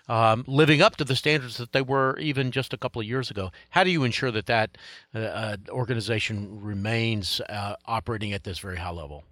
um, 0.09 0.45
living 0.47 0.83
up 0.83 0.97
to 0.97 1.05
the 1.05 1.17
standards 1.17 1.57
that 1.57 1.73
they 1.73 1.83
were 1.83 2.17
even 2.19 2.51
just 2.51 2.73
a 2.73 2.77
couple 2.77 3.01
of 3.01 3.07
years 3.07 3.31
ago. 3.31 3.51
How 3.71 3.85
do 3.85 3.91
you 3.91 4.05
ensure 4.05 4.31
that 4.31 4.47
that 4.47 4.79
uh, 5.15 5.19
uh 5.19 5.57
organization 5.69 6.61
remains 6.61 7.41
uh, 7.49 7.77
operating 7.87 8.33
at 8.33 8.45
this 8.45 8.59
very 8.59 8.77
high 8.77 8.91
level? 8.91 9.25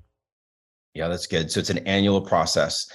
Yeah, 0.95 1.09
that's 1.09 1.27
good. 1.27 1.51
So 1.51 1.61
it's 1.61 1.71
an 1.71 1.79
annual 1.79 2.21
process 2.21 2.89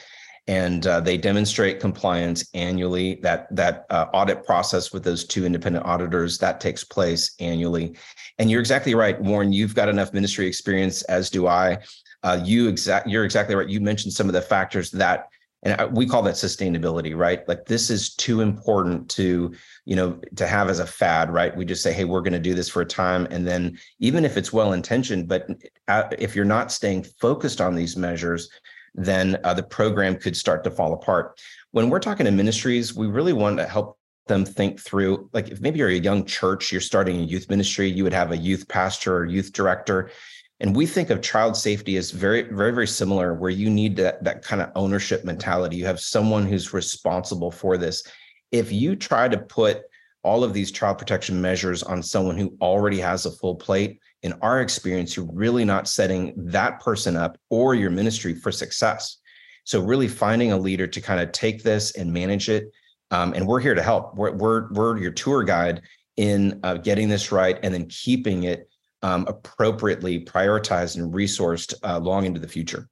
and 0.49 0.87
uh, 0.87 0.99
they 0.99 1.15
demonstrate 1.15 1.79
compliance 1.79 2.43
annually. 2.55 3.19
That 3.21 3.55
that 3.55 3.85
uh, 3.91 4.07
audit 4.15 4.43
process 4.43 4.91
with 4.91 5.03
those 5.03 5.23
two 5.23 5.45
independent 5.45 5.85
auditors 5.85 6.39
that 6.39 6.59
takes 6.59 6.83
place 6.83 7.35
annually. 7.39 7.95
And 8.39 8.49
you're 8.49 8.59
exactly 8.59 8.95
right, 8.95 9.21
Warren. 9.21 9.53
You've 9.53 9.75
got 9.75 9.89
enough 9.89 10.11
ministry 10.11 10.47
experience, 10.47 11.03
as 11.03 11.29
do 11.29 11.45
I. 11.45 11.77
Uh, 12.23 12.41
you 12.43 12.67
exact 12.67 13.07
you're 13.07 13.25
exactly 13.25 13.53
right. 13.53 13.69
You 13.69 13.79
mentioned 13.79 14.13
some 14.13 14.27
of 14.27 14.33
the 14.33 14.41
factors 14.41 14.89
that 14.89 15.27
and 15.63 15.95
we 15.95 16.05
call 16.05 16.21
that 16.23 16.35
sustainability 16.35 17.15
right? 17.15 17.47
Like 17.47 17.65
this 17.65 17.89
is 17.89 18.15
too 18.15 18.41
important 18.41 19.09
to 19.11 19.53
you 19.85 19.95
know 19.95 20.19
to 20.35 20.47
have 20.47 20.69
as 20.69 20.79
a 20.79 20.85
fad 20.85 21.31
right? 21.31 21.55
We 21.55 21.65
just 21.65 21.83
say 21.83 21.93
hey 21.93 22.05
we're 22.05 22.21
going 22.21 22.33
to 22.33 22.39
do 22.39 22.53
this 22.53 22.69
for 22.69 22.81
a 22.81 22.85
time 22.85 23.27
and 23.31 23.47
then 23.47 23.77
even 23.99 24.25
if 24.25 24.37
it's 24.37 24.53
well 24.53 24.73
intentioned 24.73 25.27
but 25.27 25.47
uh, 25.87 26.03
if 26.17 26.35
you're 26.35 26.45
not 26.45 26.71
staying 26.71 27.03
focused 27.03 27.61
on 27.61 27.75
these 27.75 27.97
measures 27.97 28.49
then 28.95 29.37
uh, 29.43 29.53
the 29.53 29.63
program 29.63 30.15
could 30.17 30.35
start 30.35 30.63
to 30.63 30.71
fall 30.71 30.93
apart. 30.93 31.39
When 31.71 31.89
we're 31.89 31.99
talking 31.99 32.25
to 32.25 32.31
ministries 32.31 32.93
we 32.93 33.07
really 33.07 33.33
want 33.33 33.57
to 33.57 33.65
help 33.65 33.99
them 34.27 34.45
think 34.45 34.79
through 34.79 35.29
like 35.33 35.49
if 35.49 35.59
maybe 35.59 35.79
you're 35.79 35.89
a 35.89 35.93
young 35.95 36.23
church 36.23 36.71
you're 36.71 36.79
starting 36.79 37.17
a 37.17 37.23
youth 37.23 37.49
ministry 37.49 37.89
you 37.89 38.03
would 38.03 38.13
have 38.13 38.31
a 38.31 38.37
youth 38.37 38.67
pastor 38.67 39.17
or 39.17 39.25
youth 39.25 39.51
director 39.51 40.11
and 40.59 40.75
we 40.75 40.85
think 40.85 41.09
of 41.09 41.21
child 41.21 41.55
safety 41.55 41.95
as 41.97 42.11
very, 42.11 42.41
very, 42.43 42.71
very 42.71 42.87
similar, 42.87 43.33
where 43.33 43.49
you 43.49 43.69
need 43.69 43.95
that, 43.97 44.23
that 44.23 44.43
kind 44.43 44.61
of 44.61 44.71
ownership 44.75 45.23
mentality. 45.23 45.77
You 45.77 45.85
have 45.85 45.99
someone 45.99 46.45
who's 46.45 46.73
responsible 46.73 47.51
for 47.51 47.77
this. 47.77 48.03
If 48.51 48.71
you 48.71 48.95
try 48.95 49.29
to 49.29 49.37
put 49.37 49.83
all 50.23 50.43
of 50.43 50.53
these 50.53 50.71
child 50.71 50.97
protection 50.97 51.39
measures 51.39 51.81
on 51.81 52.03
someone 52.03 52.37
who 52.37 52.57
already 52.61 52.99
has 52.99 53.25
a 53.25 53.31
full 53.31 53.55
plate, 53.55 53.99
in 54.21 54.33
our 54.41 54.61
experience, 54.61 55.15
you're 55.15 55.29
really 55.31 55.63
not 55.63 55.87
setting 55.87 56.33
that 56.35 56.79
person 56.81 57.15
up 57.15 57.37
or 57.49 57.75
your 57.75 57.89
ministry 57.89 58.35
for 58.35 58.51
success. 58.51 59.17
So, 59.63 59.81
really 59.81 60.07
finding 60.07 60.51
a 60.51 60.57
leader 60.57 60.87
to 60.87 61.01
kind 61.01 61.21
of 61.21 61.31
take 61.31 61.63
this 61.63 61.95
and 61.95 62.11
manage 62.11 62.49
it. 62.49 62.71
Um, 63.11 63.33
and 63.33 63.47
we're 63.47 63.59
here 63.59 63.75
to 63.75 63.81
help. 63.81 64.15
We're, 64.15 64.31
we're, 64.31 64.71
we're 64.73 64.97
your 64.97 65.11
tour 65.11 65.43
guide 65.43 65.81
in 66.17 66.59
uh, 66.63 66.75
getting 66.75 67.07
this 67.07 67.31
right 67.31 67.57
and 67.63 67.73
then 67.73 67.85
keeping 67.87 68.43
it 68.43 68.68
um, 69.01 69.25
appropriately 69.27 70.23
prioritized 70.23 70.97
and 70.97 71.13
resourced 71.13 71.73
uh, 71.83 71.99
long 71.99 72.25
into 72.25 72.39
the 72.39 72.47
future. 72.47 72.87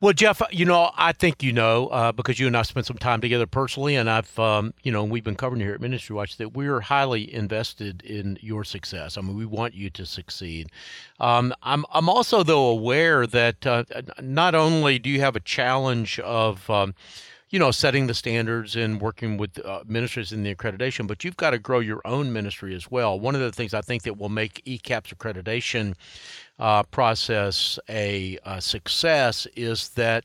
Well, 0.00 0.12
Jeff, 0.12 0.40
you 0.52 0.64
know, 0.64 0.92
I 0.96 1.10
think 1.10 1.42
you 1.42 1.52
know 1.52 1.88
uh, 1.88 2.12
because 2.12 2.38
you 2.38 2.46
and 2.46 2.56
I 2.56 2.62
spent 2.62 2.86
some 2.86 2.98
time 2.98 3.20
together 3.20 3.48
personally, 3.48 3.96
and 3.96 4.08
I've, 4.08 4.38
um, 4.38 4.72
you 4.84 4.92
know, 4.92 5.02
we've 5.02 5.24
been 5.24 5.34
covering 5.34 5.60
here 5.60 5.74
at 5.74 5.80
Ministry 5.80 6.14
Watch 6.14 6.36
that 6.36 6.54
we're 6.54 6.78
highly 6.78 7.34
invested 7.34 8.02
in 8.02 8.38
your 8.40 8.62
success. 8.62 9.18
I 9.18 9.22
mean, 9.22 9.36
we 9.36 9.44
want 9.44 9.74
you 9.74 9.90
to 9.90 10.06
succeed. 10.06 10.68
Um, 11.18 11.52
I'm, 11.64 11.84
I'm 11.92 12.08
also 12.08 12.44
though 12.44 12.68
aware 12.68 13.26
that 13.26 13.66
uh, 13.66 13.82
not 14.22 14.54
only 14.54 15.00
do 15.00 15.10
you 15.10 15.18
have 15.18 15.34
a 15.34 15.40
challenge 15.40 16.20
of 16.20 16.70
um, 16.70 16.94
you 17.50 17.58
know, 17.58 17.70
setting 17.70 18.06
the 18.06 18.14
standards 18.14 18.76
and 18.76 19.00
working 19.00 19.38
with 19.38 19.64
uh, 19.64 19.82
ministries 19.86 20.32
in 20.32 20.42
the 20.42 20.54
accreditation, 20.54 21.06
but 21.06 21.24
you've 21.24 21.36
got 21.36 21.50
to 21.50 21.58
grow 21.58 21.78
your 21.78 22.00
own 22.04 22.32
ministry 22.32 22.74
as 22.74 22.90
well. 22.90 23.18
One 23.18 23.34
of 23.34 23.40
the 23.40 23.52
things 23.52 23.72
I 23.72 23.80
think 23.80 24.02
that 24.02 24.18
will 24.18 24.28
make 24.28 24.62
ECAP's 24.66 25.12
accreditation 25.14 25.94
uh, 26.58 26.82
process 26.84 27.78
a, 27.88 28.38
a 28.44 28.60
success 28.60 29.46
is 29.56 29.90
that 29.90 30.24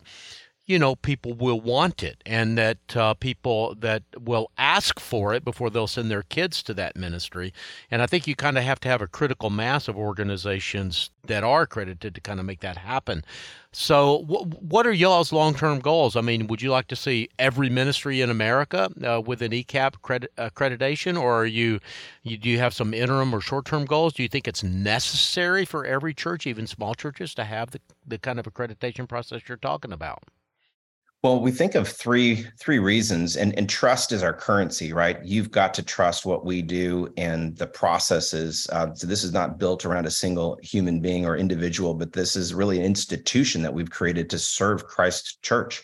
you 0.66 0.80
know 0.80 0.96
people 0.96 1.34
will 1.34 1.60
want 1.60 2.04
it 2.04 2.22
and 2.26 2.58
that 2.58 2.96
uh, 2.96 3.14
people 3.16 3.76
that 3.76 4.04
will 4.20 4.50
ask 4.58 5.00
for 5.00 5.34
it 5.34 5.44
before 5.44 5.70
they'll 5.70 5.88
send 5.88 6.10
their 6.10 6.24
kids 6.24 6.64
to 6.64 6.74
that 6.74 6.96
ministry. 6.96 7.54
And 7.92 8.02
i 8.02 8.08
think 8.08 8.28
you 8.28 8.36
kind 8.36 8.58
of 8.58 8.64
have 8.64 8.80
to 8.82 8.88
have 8.88 9.02
a 9.02 9.08
critical 9.08 9.50
mass 9.50 9.88
of 9.88 9.98
organizations 9.98 11.10
that 11.26 11.44
are 11.44 11.64
accredited 11.64 12.16
to 12.16 12.22
kind 12.22 12.40
of 12.40 12.46
make 12.46 12.62
that 12.62 12.78
happen. 12.78 13.24
So 13.72 14.20
what 14.60 14.86
are 14.86 14.92
y'all's 14.92 15.34
long-term 15.34 15.80
goals? 15.80 16.16
I 16.16 16.22
mean 16.22 16.48
would 16.48 16.62
you 16.62 16.72
like 16.72 16.88
to 16.88 16.96
see 16.96 17.30
every 17.38 17.70
ministry 17.70 18.22
in 18.22 18.30
america 18.30 18.90
uh, 19.06 19.22
with 19.22 19.42
an 19.42 19.52
ecap 19.52 20.02
credit, 20.02 20.32
accreditation 20.38 21.22
or 21.22 21.42
are 21.42 21.46
you, 21.46 21.82
you 22.24 22.38
do 22.38 22.50
you 22.50 22.60
have 22.60 22.74
some 22.74 22.94
interim 22.94 23.36
or 23.36 23.42
short-term 23.42 23.84
goals? 23.84 24.14
Do 24.14 24.24
you 24.24 24.30
think 24.30 24.48
it's 24.48 24.64
necessary 24.64 25.66
for 25.66 25.86
every 25.86 26.14
church 26.14 26.48
even 26.48 26.68
small 26.68 26.94
churches 26.96 27.34
to 27.36 27.44
have 27.44 27.72
the, 27.72 27.82
the 28.08 28.18
kind 28.18 28.40
of 28.40 28.46
accreditation 28.46 29.10
process 29.10 29.42
you're 29.50 29.58
talking 29.58 29.92
about 29.92 30.24
well, 31.24 31.40
we 31.40 31.52
think 31.52 31.74
of 31.74 31.88
three 31.88 32.46
three 32.60 32.80
reasons, 32.80 33.38
and, 33.38 33.58
and 33.58 33.70
trust 33.70 34.12
is 34.12 34.24
our 34.24 34.34
currency, 34.34 34.92
right? 34.92 35.24
You've 35.24 35.52
got 35.52 35.74
to 35.76 35.82
trust 35.82 36.26
what 36.26 36.46
we 36.46 36.62
do 36.62 37.14
and 37.16 37.56
the 37.56 37.66
processes. 37.66 38.68
Uh, 38.74 38.94
so 38.94 39.08
this 39.08 39.24
is 39.24 39.32
not 39.32 39.58
built 39.58 39.86
around 39.86 40.06
a 40.06 40.12
single 40.12 40.60
human 40.62 41.00
being 41.00 41.26
or 41.26 41.38
individual, 41.38 41.94
but 41.94 42.12
this 42.12 42.36
is 42.36 42.54
really 42.54 42.78
an 42.78 42.86
institution 42.86 43.62
that 43.62 43.74
we've 43.74 43.90
created 43.90 44.30
to 44.32 44.38
serve 44.38 44.86
Christ's 44.86 45.38
church. 45.42 45.82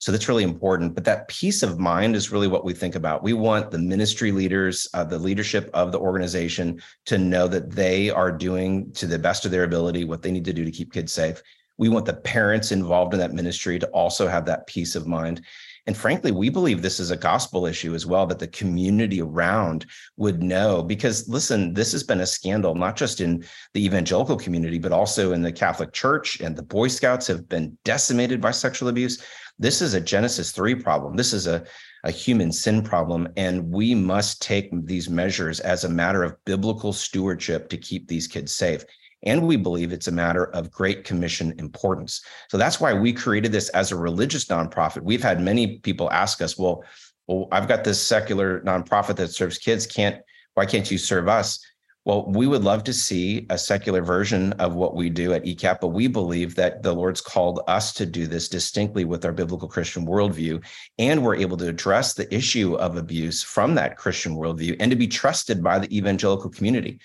So 0.00 0.10
that's 0.10 0.28
really 0.28 0.42
important. 0.42 0.96
But 0.96 1.04
that 1.04 1.28
peace 1.28 1.62
of 1.62 1.78
mind 1.78 2.16
is 2.16 2.32
really 2.32 2.48
what 2.48 2.64
we 2.64 2.74
think 2.74 2.96
about. 2.96 3.22
We 3.22 3.34
want 3.34 3.70
the 3.70 3.78
ministry 3.78 4.32
leaders, 4.32 4.88
uh, 4.94 5.04
the 5.04 5.16
leadership 5.16 5.70
of 5.74 5.92
the 5.92 6.00
organization 6.00 6.82
to 7.06 7.18
know 7.18 7.46
that 7.46 7.70
they 7.70 8.10
are 8.10 8.32
doing 8.32 8.90
to 8.94 9.06
the 9.06 9.20
best 9.20 9.44
of 9.44 9.52
their 9.52 9.62
ability 9.62 10.02
what 10.02 10.22
they 10.22 10.32
need 10.32 10.44
to 10.46 10.52
do 10.52 10.64
to 10.64 10.72
keep 10.72 10.92
kids 10.92 11.12
safe 11.12 11.40
we 11.82 11.88
want 11.88 12.06
the 12.06 12.12
parents 12.12 12.70
involved 12.70 13.12
in 13.12 13.18
that 13.18 13.32
ministry 13.32 13.76
to 13.76 13.88
also 13.88 14.28
have 14.28 14.44
that 14.44 14.68
peace 14.68 14.94
of 14.94 15.08
mind. 15.08 15.40
And 15.88 15.96
frankly, 15.96 16.30
we 16.30 16.48
believe 16.48 16.80
this 16.80 17.00
is 17.00 17.10
a 17.10 17.16
gospel 17.16 17.66
issue 17.66 17.92
as 17.92 18.06
well, 18.06 18.24
that 18.26 18.38
the 18.38 18.46
community 18.46 19.20
around 19.20 19.86
would 20.16 20.44
know. 20.44 20.80
Because 20.80 21.28
listen, 21.28 21.74
this 21.74 21.90
has 21.90 22.04
been 22.04 22.20
a 22.20 22.26
scandal, 22.26 22.76
not 22.76 22.94
just 22.94 23.20
in 23.20 23.44
the 23.74 23.84
evangelical 23.84 24.36
community, 24.36 24.78
but 24.78 24.92
also 24.92 25.32
in 25.32 25.42
the 25.42 25.50
Catholic 25.50 25.92
Church 25.92 26.38
and 26.38 26.54
the 26.54 26.62
Boy 26.62 26.86
Scouts 26.86 27.26
have 27.26 27.48
been 27.48 27.76
decimated 27.82 28.40
by 28.40 28.52
sexual 28.52 28.88
abuse. 28.88 29.20
This 29.58 29.82
is 29.82 29.94
a 29.94 30.00
Genesis 30.00 30.52
3 30.52 30.76
problem. 30.76 31.16
This 31.16 31.32
is 31.32 31.48
a, 31.48 31.64
a 32.04 32.12
human 32.12 32.52
sin 32.52 32.82
problem. 32.82 33.26
And 33.36 33.72
we 33.72 33.92
must 33.92 34.40
take 34.40 34.70
these 34.86 35.10
measures 35.10 35.58
as 35.58 35.82
a 35.82 35.88
matter 35.88 36.22
of 36.22 36.36
biblical 36.44 36.92
stewardship 36.92 37.68
to 37.70 37.76
keep 37.76 38.06
these 38.06 38.28
kids 38.28 38.54
safe. 38.54 38.84
And 39.24 39.46
we 39.46 39.56
believe 39.56 39.92
it's 39.92 40.08
a 40.08 40.12
matter 40.12 40.46
of 40.46 40.70
great 40.70 41.04
commission 41.04 41.54
importance. 41.58 42.22
So 42.48 42.58
that's 42.58 42.80
why 42.80 42.92
we 42.92 43.12
created 43.12 43.52
this 43.52 43.68
as 43.70 43.92
a 43.92 43.96
religious 43.96 44.46
nonprofit. 44.46 45.02
We've 45.02 45.22
had 45.22 45.40
many 45.40 45.78
people 45.78 46.10
ask 46.10 46.42
us, 46.42 46.58
well, 46.58 46.84
well, 47.26 47.48
I've 47.52 47.68
got 47.68 47.84
this 47.84 48.04
secular 48.04 48.60
nonprofit 48.62 49.16
that 49.16 49.28
serves 49.28 49.58
kids. 49.58 49.86
Can't 49.86 50.20
why 50.54 50.66
can't 50.66 50.90
you 50.90 50.98
serve 50.98 51.28
us? 51.28 51.64
Well, 52.04 52.26
we 52.26 52.48
would 52.48 52.64
love 52.64 52.82
to 52.84 52.92
see 52.92 53.46
a 53.48 53.56
secular 53.56 54.02
version 54.02 54.54
of 54.54 54.74
what 54.74 54.96
we 54.96 55.08
do 55.08 55.32
at 55.34 55.44
ECAP, 55.44 55.78
but 55.80 55.88
we 55.88 56.08
believe 56.08 56.56
that 56.56 56.82
the 56.82 56.92
Lord's 56.92 57.20
called 57.20 57.60
us 57.68 57.92
to 57.94 58.04
do 58.04 58.26
this 58.26 58.48
distinctly 58.48 59.04
with 59.04 59.24
our 59.24 59.30
biblical 59.30 59.68
Christian 59.68 60.04
worldview. 60.04 60.64
And 60.98 61.22
we're 61.22 61.36
able 61.36 61.56
to 61.58 61.68
address 61.68 62.14
the 62.14 62.32
issue 62.34 62.74
of 62.74 62.96
abuse 62.96 63.44
from 63.44 63.76
that 63.76 63.96
Christian 63.96 64.34
worldview 64.34 64.76
and 64.80 64.90
to 64.90 64.96
be 64.96 65.06
trusted 65.06 65.62
by 65.62 65.78
the 65.78 65.96
evangelical 65.96 66.50
community. 66.50 66.98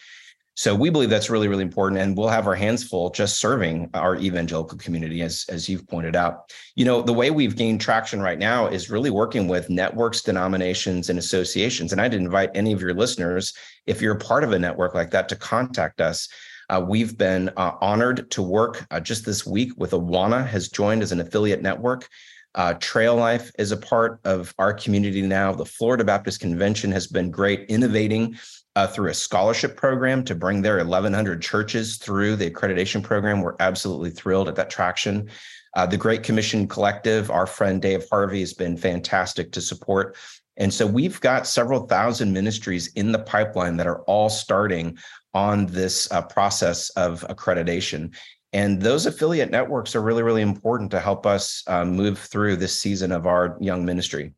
So 0.58 0.74
we 0.74 0.90
believe 0.90 1.12
that's 1.12 1.30
really, 1.30 1.48
really 1.48 1.62
important. 1.62 2.02
And 2.02 2.18
we'll 2.18 2.30
have 2.30 2.48
our 2.48 2.56
hands 2.56 2.84
full 2.84 3.12
just 3.12 3.38
serving 3.38 3.92
our 3.94 4.16
evangelical 4.16 4.80
community, 4.80 5.22
as, 5.22 5.46
as 5.50 5.70
you've 5.70 5.88
pointed 5.88 6.16
out. 6.16 6.52
You 6.76 6.84
know, 6.84 7.04
the 7.04 7.14
way 7.14 7.30
we've 7.30 7.56
gained 7.56 7.80
traction 7.80 8.24
right 8.24 8.40
now 8.40 8.66
is 8.66 8.90
really 8.90 9.12
working 9.12 9.48
with 9.48 9.70
networks, 9.70 10.24
denominations, 10.24 11.12
and 11.12 11.20
associations. 11.20 11.92
And 11.92 12.02
I'd 12.02 12.16
invite 12.16 12.50
any 12.56 12.74
of 12.74 12.82
your 12.82 12.96
listeners, 12.96 13.54
if 13.86 14.02
you're 14.02 14.16
a 14.16 14.20
part 14.20 14.44
of 14.44 14.52
a 14.52 14.58
network 14.58 14.96
like 14.96 15.12
that, 15.12 15.30
to 15.30 15.36
contact 15.36 16.02
us. 16.02 16.28
Uh, 16.72 16.84
we've 16.86 17.16
been 17.20 17.50
uh, 17.56 17.74
honored 17.80 18.30
to 18.32 18.42
work 18.42 18.84
uh, 18.90 19.00
just 19.00 19.28
this 19.28 19.46
week 19.46 19.74
with 19.78 19.92
Awana 19.92 20.46
has 20.46 20.70
joined 20.70 21.04
as 21.04 21.12
an 21.12 21.20
affiliate 21.20 21.62
network. 21.62 22.10
Uh, 22.56 22.74
Trail 22.74 23.16
Life 23.16 23.52
is 23.60 23.72
a 23.72 23.78
part 23.78 24.20
of 24.24 24.56
our 24.58 24.74
community 24.74 25.22
now. 25.22 25.54
The 25.54 25.66
Florida 25.66 26.04
Baptist 26.04 26.40
Convention 26.40 26.92
has 26.92 27.06
been 27.06 27.30
great, 27.30 27.70
innovating 27.70 28.36
uh, 28.78 28.86
through 28.86 29.10
a 29.10 29.14
scholarship 29.14 29.76
program 29.76 30.24
to 30.24 30.36
bring 30.36 30.62
their 30.62 30.78
1,100 30.78 31.42
churches 31.42 31.98
through 31.98 32.36
the 32.36 32.48
accreditation 32.48 33.02
program. 33.02 33.42
We're 33.42 33.56
absolutely 33.60 34.12
thrilled 34.12 34.48
at 34.48 34.56
that 34.58 34.70
traction. 34.70 35.32
Uh, 35.76 35.88
the 35.88 35.98
Great 35.98 36.22
Commission 36.22 36.68
Collective, 36.68 37.32
our 37.32 37.48
friend 37.48 37.82
Dave 37.82 38.06
Harvey 38.12 38.40
has 38.42 38.54
been 38.54 38.78
fantastic 38.78 39.52
to 39.54 39.62
support. 39.62 40.16
And 40.58 40.72
so 40.72 40.86
we've 40.86 41.20
got 41.22 41.48
several 41.48 41.88
thousand 41.88 42.32
ministries 42.34 42.94
in 42.94 43.12
the 43.12 43.18
pipeline 43.18 43.78
that 43.78 43.88
are 43.88 44.02
all 44.02 44.30
starting 44.30 45.00
on 45.34 45.66
this 45.66 46.08
uh, 46.12 46.22
process 46.22 46.92
of 46.92 47.26
accreditation. 47.32 48.14
And 48.54 48.80
those 48.80 49.08
affiliate 49.08 49.50
networks 49.50 49.96
are 49.96 50.04
really, 50.04 50.22
really 50.22 50.44
important 50.44 50.92
to 50.92 51.00
help 51.00 51.26
us 51.26 51.64
uh, 51.66 51.84
move 51.84 52.20
through 52.20 52.58
this 52.58 52.80
season 52.80 53.12
of 53.12 53.26
our 53.26 53.58
young 53.60 53.84
ministry. 53.86 54.34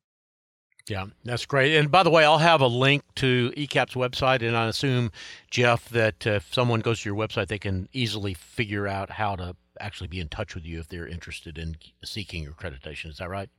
Yeah, 0.87 1.05
that's 1.23 1.45
great. 1.45 1.75
And 1.75 1.91
by 1.91 2.03
the 2.03 2.09
way, 2.09 2.25
I'll 2.25 2.39
have 2.39 2.61
a 2.61 2.67
link 2.67 3.03
to 3.15 3.51
ECAP's 3.55 3.93
website, 3.93 4.41
and 4.41 4.57
I 4.57 4.67
assume, 4.67 5.11
Jeff, 5.51 5.87
that 5.89 6.25
uh, 6.25 6.31
if 6.31 6.53
someone 6.53 6.79
goes 6.79 7.01
to 7.01 7.09
your 7.09 7.17
website, 7.17 7.47
they 7.47 7.59
can 7.59 7.87
easily 7.93 8.33
figure 8.33 8.87
out 8.87 9.11
how 9.11 9.35
to 9.35 9.55
actually 9.79 10.07
be 10.07 10.19
in 10.19 10.27
touch 10.29 10.55
with 10.55 10.65
you 10.65 10.79
if 10.79 10.87
they're 10.87 11.07
interested 11.07 11.57
in 11.57 11.77
seeking 12.03 12.47
accreditation. 12.47 13.09
Is 13.09 13.17
that 13.17 13.29
right? 13.29 13.49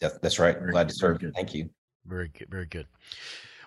that's 0.00 0.38
right. 0.38 0.58
Very 0.58 0.72
Glad 0.72 0.88
to 0.88 0.94
serve. 0.94 1.22
You. 1.22 1.32
Thank 1.32 1.54
you. 1.54 1.70
Very 2.06 2.28
good. 2.28 2.48
Very 2.50 2.66
good. 2.66 2.86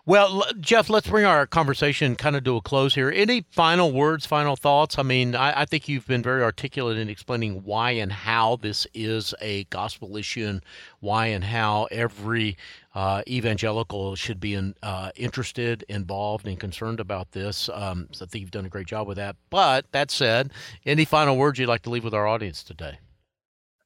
Well, 0.06 0.44
Jeff, 0.60 0.90
let's 0.90 1.10
bring 1.10 1.26
our 1.26 1.46
conversation 1.46 2.16
kind 2.16 2.36
of 2.36 2.44
to 2.46 2.56
a 2.56 2.62
close 2.62 2.96
here. 2.96 3.12
Any 3.12 3.46
final 3.52 3.92
words, 3.92 4.26
final 4.26 4.56
thoughts? 4.56 4.98
I 4.98 5.04
mean, 5.04 5.36
I, 5.36 5.62
I, 5.62 5.66
think 5.66 5.90
you've 5.90 6.08
been 6.08 6.24
very 6.24 6.42
articulate 6.42 6.98
in 6.98 7.10
explaining 7.10 7.64
why 7.64 7.92
and 7.92 8.12
how 8.12 8.56
this 8.56 8.88
is 8.94 9.36
a 9.42 9.66
gospel 9.66 10.16
issue 10.16 10.48
and 10.48 10.64
why 11.02 11.28
and 11.28 11.44
how 11.44 11.88
every 11.92 12.58
uh, 12.96 13.24
evangelical 13.28 14.16
should 14.16 14.40
be 14.40 14.56
in, 14.56 14.74
uh, 14.82 15.12
interested, 15.16 15.84
involved, 15.90 16.48
and 16.48 16.60
concerned 16.60 17.00
about 17.00 17.34
this. 17.34 17.70
Um, 17.74 18.08
so 18.12 18.26
I 18.26 18.28
think 18.28 18.42
you've 18.42 18.52
done 18.52 18.66
a 18.66 18.70
great 18.70 18.88
job 18.88 19.06
with 19.06 19.18
that. 19.18 19.36
But 19.50 19.92
that 19.92 20.12
said, 20.12 20.52
any 20.86 21.06
final 21.06 21.38
words 21.38 21.60
you'd 21.60 21.70
like 21.70 21.84
to 21.84 21.90
leave 21.90 22.06
with 22.06 22.14
our 22.14 22.26
audience 22.26 22.64
today? 22.64 23.00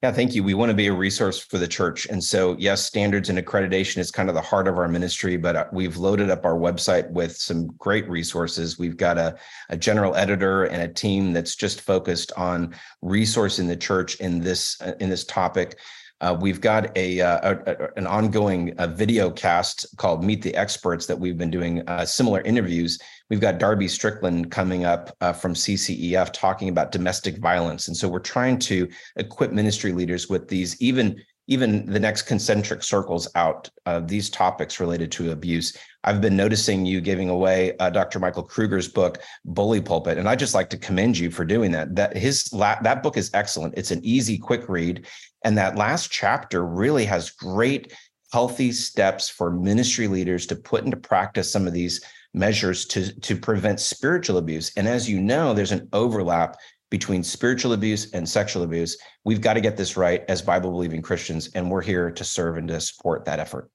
Yeah, 0.03 0.11
thank 0.11 0.35
you. 0.35 0.43
We 0.43 0.53
want 0.53 0.69
to 0.69 0.75
be 0.75 0.87
a 0.87 0.93
resource 0.93 1.39
for 1.39 1.57
the 1.57 1.67
church. 1.67 2.07
And 2.07 2.21
so, 2.21 2.57
yes, 2.59 2.85
standards 2.85 3.29
and 3.29 3.39
accreditation 3.39 3.99
is 3.99 4.11
kind 4.11 4.27
of 4.27 4.35
the 4.35 4.41
heart 4.41 4.67
of 4.67 4.77
our 4.77 4.89
ministry, 4.89 5.37
but 5.37 5.55
uh, 5.55 5.65
we've 5.71 5.95
loaded 5.95 6.29
up 6.29 6.43
our 6.43 6.55
website 6.55 7.09
with 7.11 7.37
some 7.37 7.67
great 7.77 8.09
resources. 8.09 8.77
We've 8.77 8.97
got 8.97 9.17
a, 9.17 9.37
a 9.69 9.77
general 9.77 10.13
editor 10.17 10.65
and 10.65 10.81
a 10.81 10.89
team 10.89 11.31
that's 11.31 11.55
just 11.55 11.79
focused 11.79 12.33
on 12.35 12.75
resourcing 13.01 13.69
the 13.69 13.77
church 13.77 14.15
in 14.15 14.41
this 14.41 14.75
uh, 14.81 14.91
in 14.99 15.07
this 15.07 15.23
topic. 15.23 15.79
Uh, 16.23 16.33
we've 16.39 16.61
got 16.61 16.89
a, 16.97 17.19
uh, 17.19 17.55
a, 17.67 17.97
an 17.97 18.07
ongoing 18.07 18.73
uh, 18.77 18.87
video 18.87 19.29
cast 19.29 19.85
called 19.97 20.23
Meet 20.23 20.41
the 20.41 20.55
Experts 20.55 21.05
that 21.05 21.19
we've 21.19 21.37
been 21.37 21.51
doing 21.51 21.87
uh, 21.89 22.05
similar 22.05 22.39
interviews. 22.41 22.97
We've 23.29 23.41
got 23.41 23.59
Darby 23.59 23.89
Strickland 23.89 24.49
coming 24.49 24.85
up 24.85 25.13
uh, 25.19 25.33
from 25.33 25.53
CCEF 25.53 26.31
talking 26.31 26.69
about 26.69 26.93
domestic 26.93 27.39
violence, 27.39 27.89
and 27.89 27.97
so 27.97 28.07
we're 28.07 28.19
trying 28.19 28.57
to 28.59 28.87
equip 29.17 29.51
ministry 29.51 29.91
leaders 29.91 30.29
with 30.29 30.47
these 30.47 30.81
even 30.81 31.21
even 31.47 31.85
the 31.85 31.99
next 31.99 32.21
concentric 32.21 32.83
circles 32.83 33.27
out 33.35 33.69
of 33.85 34.07
these 34.07 34.29
topics 34.29 34.79
related 34.79 35.11
to 35.11 35.31
abuse. 35.31 35.77
I've 36.05 36.21
been 36.21 36.37
noticing 36.37 36.85
you 36.85 37.01
giving 37.01 37.29
away 37.29 37.75
uh, 37.79 37.89
Dr. 37.89 38.19
Michael 38.19 38.43
Kruger's 38.43 38.87
book, 38.87 39.19
Bully 39.43 39.81
Pulpit, 39.81 40.17
and 40.17 40.29
I 40.29 40.35
just 40.35 40.53
like 40.53 40.69
to 40.69 40.77
commend 40.77 41.17
you 41.17 41.29
for 41.29 41.43
doing 41.43 41.71
that. 41.71 41.95
That 41.95 42.15
his 42.15 42.51
la- 42.53 42.81
that 42.81 43.03
book 43.03 43.17
is 43.17 43.29
excellent. 43.33 43.73
It's 43.77 43.91
an 43.91 43.99
easy, 44.03 44.37
quick 44.37 44.69
read, 44.69 45.05
and 45.43 45.57
that 45.57 45.75
last 45.75 46.11
chapter 46.11 46.65
really 46.65 47.05
has 47.05 47.31
great, 47.31 47.93
healthy 48.31 48.71
steps 48.71 49.29
for 49.29 49.51
ministry 49.51 50.07
leaders 50.07 50.45
to 50.47 50.55
put 50.55 50.83
into 50.83 50.97
practice 50.97 51.51
some 51.51 51.67
of 51.67 51.73
these 51.73 52.03
measures 52.33 52.85
to, 52.85 53.19
to 53.21 53.35
prevent 53.35 53.79
spiritual 53.79 54.37
abuse. 54.37 54.71
And 54.75 54.87
as 54.87 55.09
you 55.09 55.21
know, 55.21 55.53
there's 55.53 55.71
an 55.71 55.87
overlap 55.93 56.57
between 56.89 57.23
spiritual 57.23 57.73
abuse 57.73 58.11
and 58.13 58.27
sexual 58.27 58.63
abuse. 58.63 58.97
We've 59.25 59.41
got 59.41 59.53
to 59.53 59.61
get 59.61 59.77
this 59.77 59.97
right 59.97 60.23
as 60.27 60.41
Bible 60.41 60.71
believing 60.71 61.01
Christians, 61.01 61.49
and 61.55 61.69
we're 61.69 61.81
here 61.81 62.11
to 62.11 62.23
serve 62.23 62.57
and 62.57 62.67
to 62.67 62.79
support 62.79 63.25
that 63.25 63.39
effort. 63.39 63.69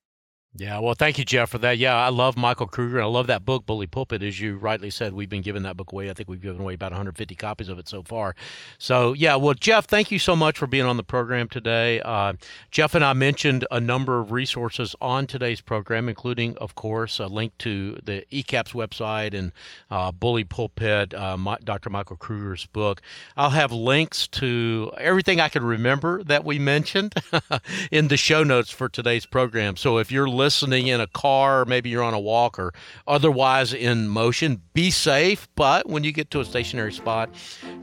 Yeah, 0.56 0.78
well, 0.80 0.94
thank 0.94 1.18
you, 1.18 1.24
Jeff, 1.24 1.50
for 1.50 1.58
that. 1.58 1.76
Yeah, 1.78 1.94
I 1.94 2.08
love 2.08 2.36
Michael 2.36 2.66
Kruger. 2.66 2.96
and 2.96 3.04
I 3.04 3.08
love 3.08 3.26
that 3.28 3.44
book, 3.44 3.66
Bully 3.66 3.86
Pulpit. 3.86 4.22
As 4.22 4.40
you 4.40 4.56
rightly 4.56 4.90
said, 4.90 5.12
we've 5.12 5.28
been 5.28 5.42
giving 5.42 5.62
that 5.64 5.76
book 5.76 5.92
away. 5.92 6.08
I 6.10 6.14
think 6.14 6.28
we've 6.28 6.40
given 6.40 6.60
away 6.60 6.72
about 6.74 6.90
150 6.90 7.34
copies 7.36 7.68
of 7.68 7.78
it 7.78 7.86
so 7.86 8.02
far. 8.02 8.34
So, 8.78 9.12
yeah, 9.12 9.36
well, 9.36 9.54
Jeff, 9.54 9.86
thank 9.86 10.10
you 10.10 10.18
so 10.18 10.34
much 10.34 10.58
for 10.58 10.66
being 10.66 10.86
on 10.86 10.96
the 10.96 11.04
program 11.04 11.48
today. 11.48 12.00
Uh, 12.00 12.32
Jeff 12.70 12.94
and 12.94 13.04
I 13.04 13.12
mentioned 13.12 13.66
a 13.70 13.78
number 13.78 14.18
of 14.18 14.32
resources 14.32 14.96
on 15.02 15.26
today's 15.26 15.60
program, 15.60 16.08
including, 16.08 16.56
of 16.56 16.74
course, 16.74 17.20
a 17.20 17.26
link 17.26 17.56
to 17.58 17.98
the 18.02 18.24
ECAP's 18.32 18.72
website 18.72 19.34
and 19.34 19.52
uh, 19.90 20.10
Bully 20.10 20.44
Pulpit, 20.44 21.12
uh, 21.14 21.36
my, 21.36 21.58
Dr. 21.62 21.90
Michael 21.90 22.16
Kruger's 22.16 22.64
book. 22.66 23.02
I'll 23.36 23.50
have 23.50 23.70
links 23.70 24.26
to 24.28 24.90
everything 24.98 25.40
I 25.40 25.50
can 25.50 25.62
remember 25.62 26.24
that 26.24 26.44
we 26.44 26.58
mentioned 26.58 27.14
in 27.92 28.08
the 28.08 28.16
show 28.16 28.42
notes 28.42 28.70
for 28.70 28.88
today's 28.88 29.26
program. 29.26 29.76
So, 29.76 29.98
if 29.98 30.10
you're 30.10 30.28
listening 30.38 30.86
in 30.86 31.02
a 31.02 31.06
car, 31.06 31.66
maybe 31.66 31.90
you're 31.90 32.02
on 32.02 32.14
a 32.14 32.18
walk 32.18 32.58
or 32.58 32.72
otherwise 33.06 33.74
in 33.74 34.08
motion, 34.08 34.62
be 34.72 34.90
safe. 34.90 35.46
But 35.54 35.86
when 35.86 36.02
you 36.04 36.12
get 36.12 36.30
to 36.30 36.40
a 36.40 36.44
stationary 36.46 36.94
spot, 36.94 37.28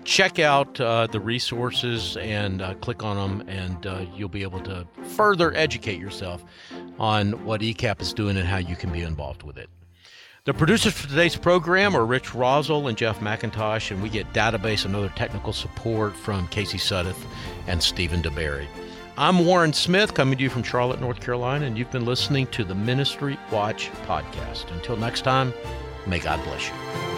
check 0.03 0.39
out 0.39 0.81
uh, 0.81 1.05
the 1.05 1.19
resources 1.19 2.17
and 2.17 2.63
uh, 2.63 2.73
click 2.75 3.03
on 3.03 3.15
them, 3.15 3.47
and 3.47 3.85
uh, 3.85 4.05
you'll 4.15 4.29
be 4.29 4.41
able 4.41 4.61
to 4.61 4.87
further 5.03 5.55
educate 5.55 5.99
yourself 5.99 6.43
on 6.97 7.45
what 7.45 7.61
ECAP 7.61 8.01
is 8.01 8.13
doing 8.13 8.37
and 8.37 8.47
how 8.47 8.57
you 8.57 8.75
can 8.75 8.91
be 8.91 9.03
involved 9.03 9.43
with 9.43 9.57
it. 9.57 9.69
The 10.45 10.53
producers 10.53 10.93
for 10.93 11.07
today's 11.07 11.35
program 11.35 11.95
are 11.95 12.05
Rich 12.05 12.29
Rosel 12.33 12.87
and 12.87 12.95
Jeff 12.95 13.19
McIntosh, 13.19 13.89
and 13.89 14.03
we 14.03 14.09
get 14.09 14.31
database 14.31 14.85
and 14.85 14.95
other 14.95 15.09
technical 15.15 15.53
support 15.53 16.15
from 16.15 16.47
Casey 16.49 16.77
Suddeth 16.77 17.17
and 17.65 17.81
Stephen 17.81 18.21
DeBerry. 18.21 18.67
I'm 19.17 19.45
Warren 19.45 19.71
Smith, 19.71 20.13
coming 20.13 20.37
to 20.37 20.43
you 20.43 20.49
from 20.49 20.63
Charlotte, 20.63 20.99
North 20.99 21.21
Carolina, 21.21 21.65
and 21.65 21.77
you've 21.77 21.91
been 21.91 22.03
listening 22.03 22.47
to 22.47 22.65
the 22.65 22.75
Ministry 22.75 23.39
Watch 23.49 23.89
podcast. 24.05 24.69
Until 24.73 24.97
next 24.97 25.21
time, 25.21 25.53
may 26.05 26.19
God 26.19 26.43
bless 26.43 26.67
you. 26.67 27.14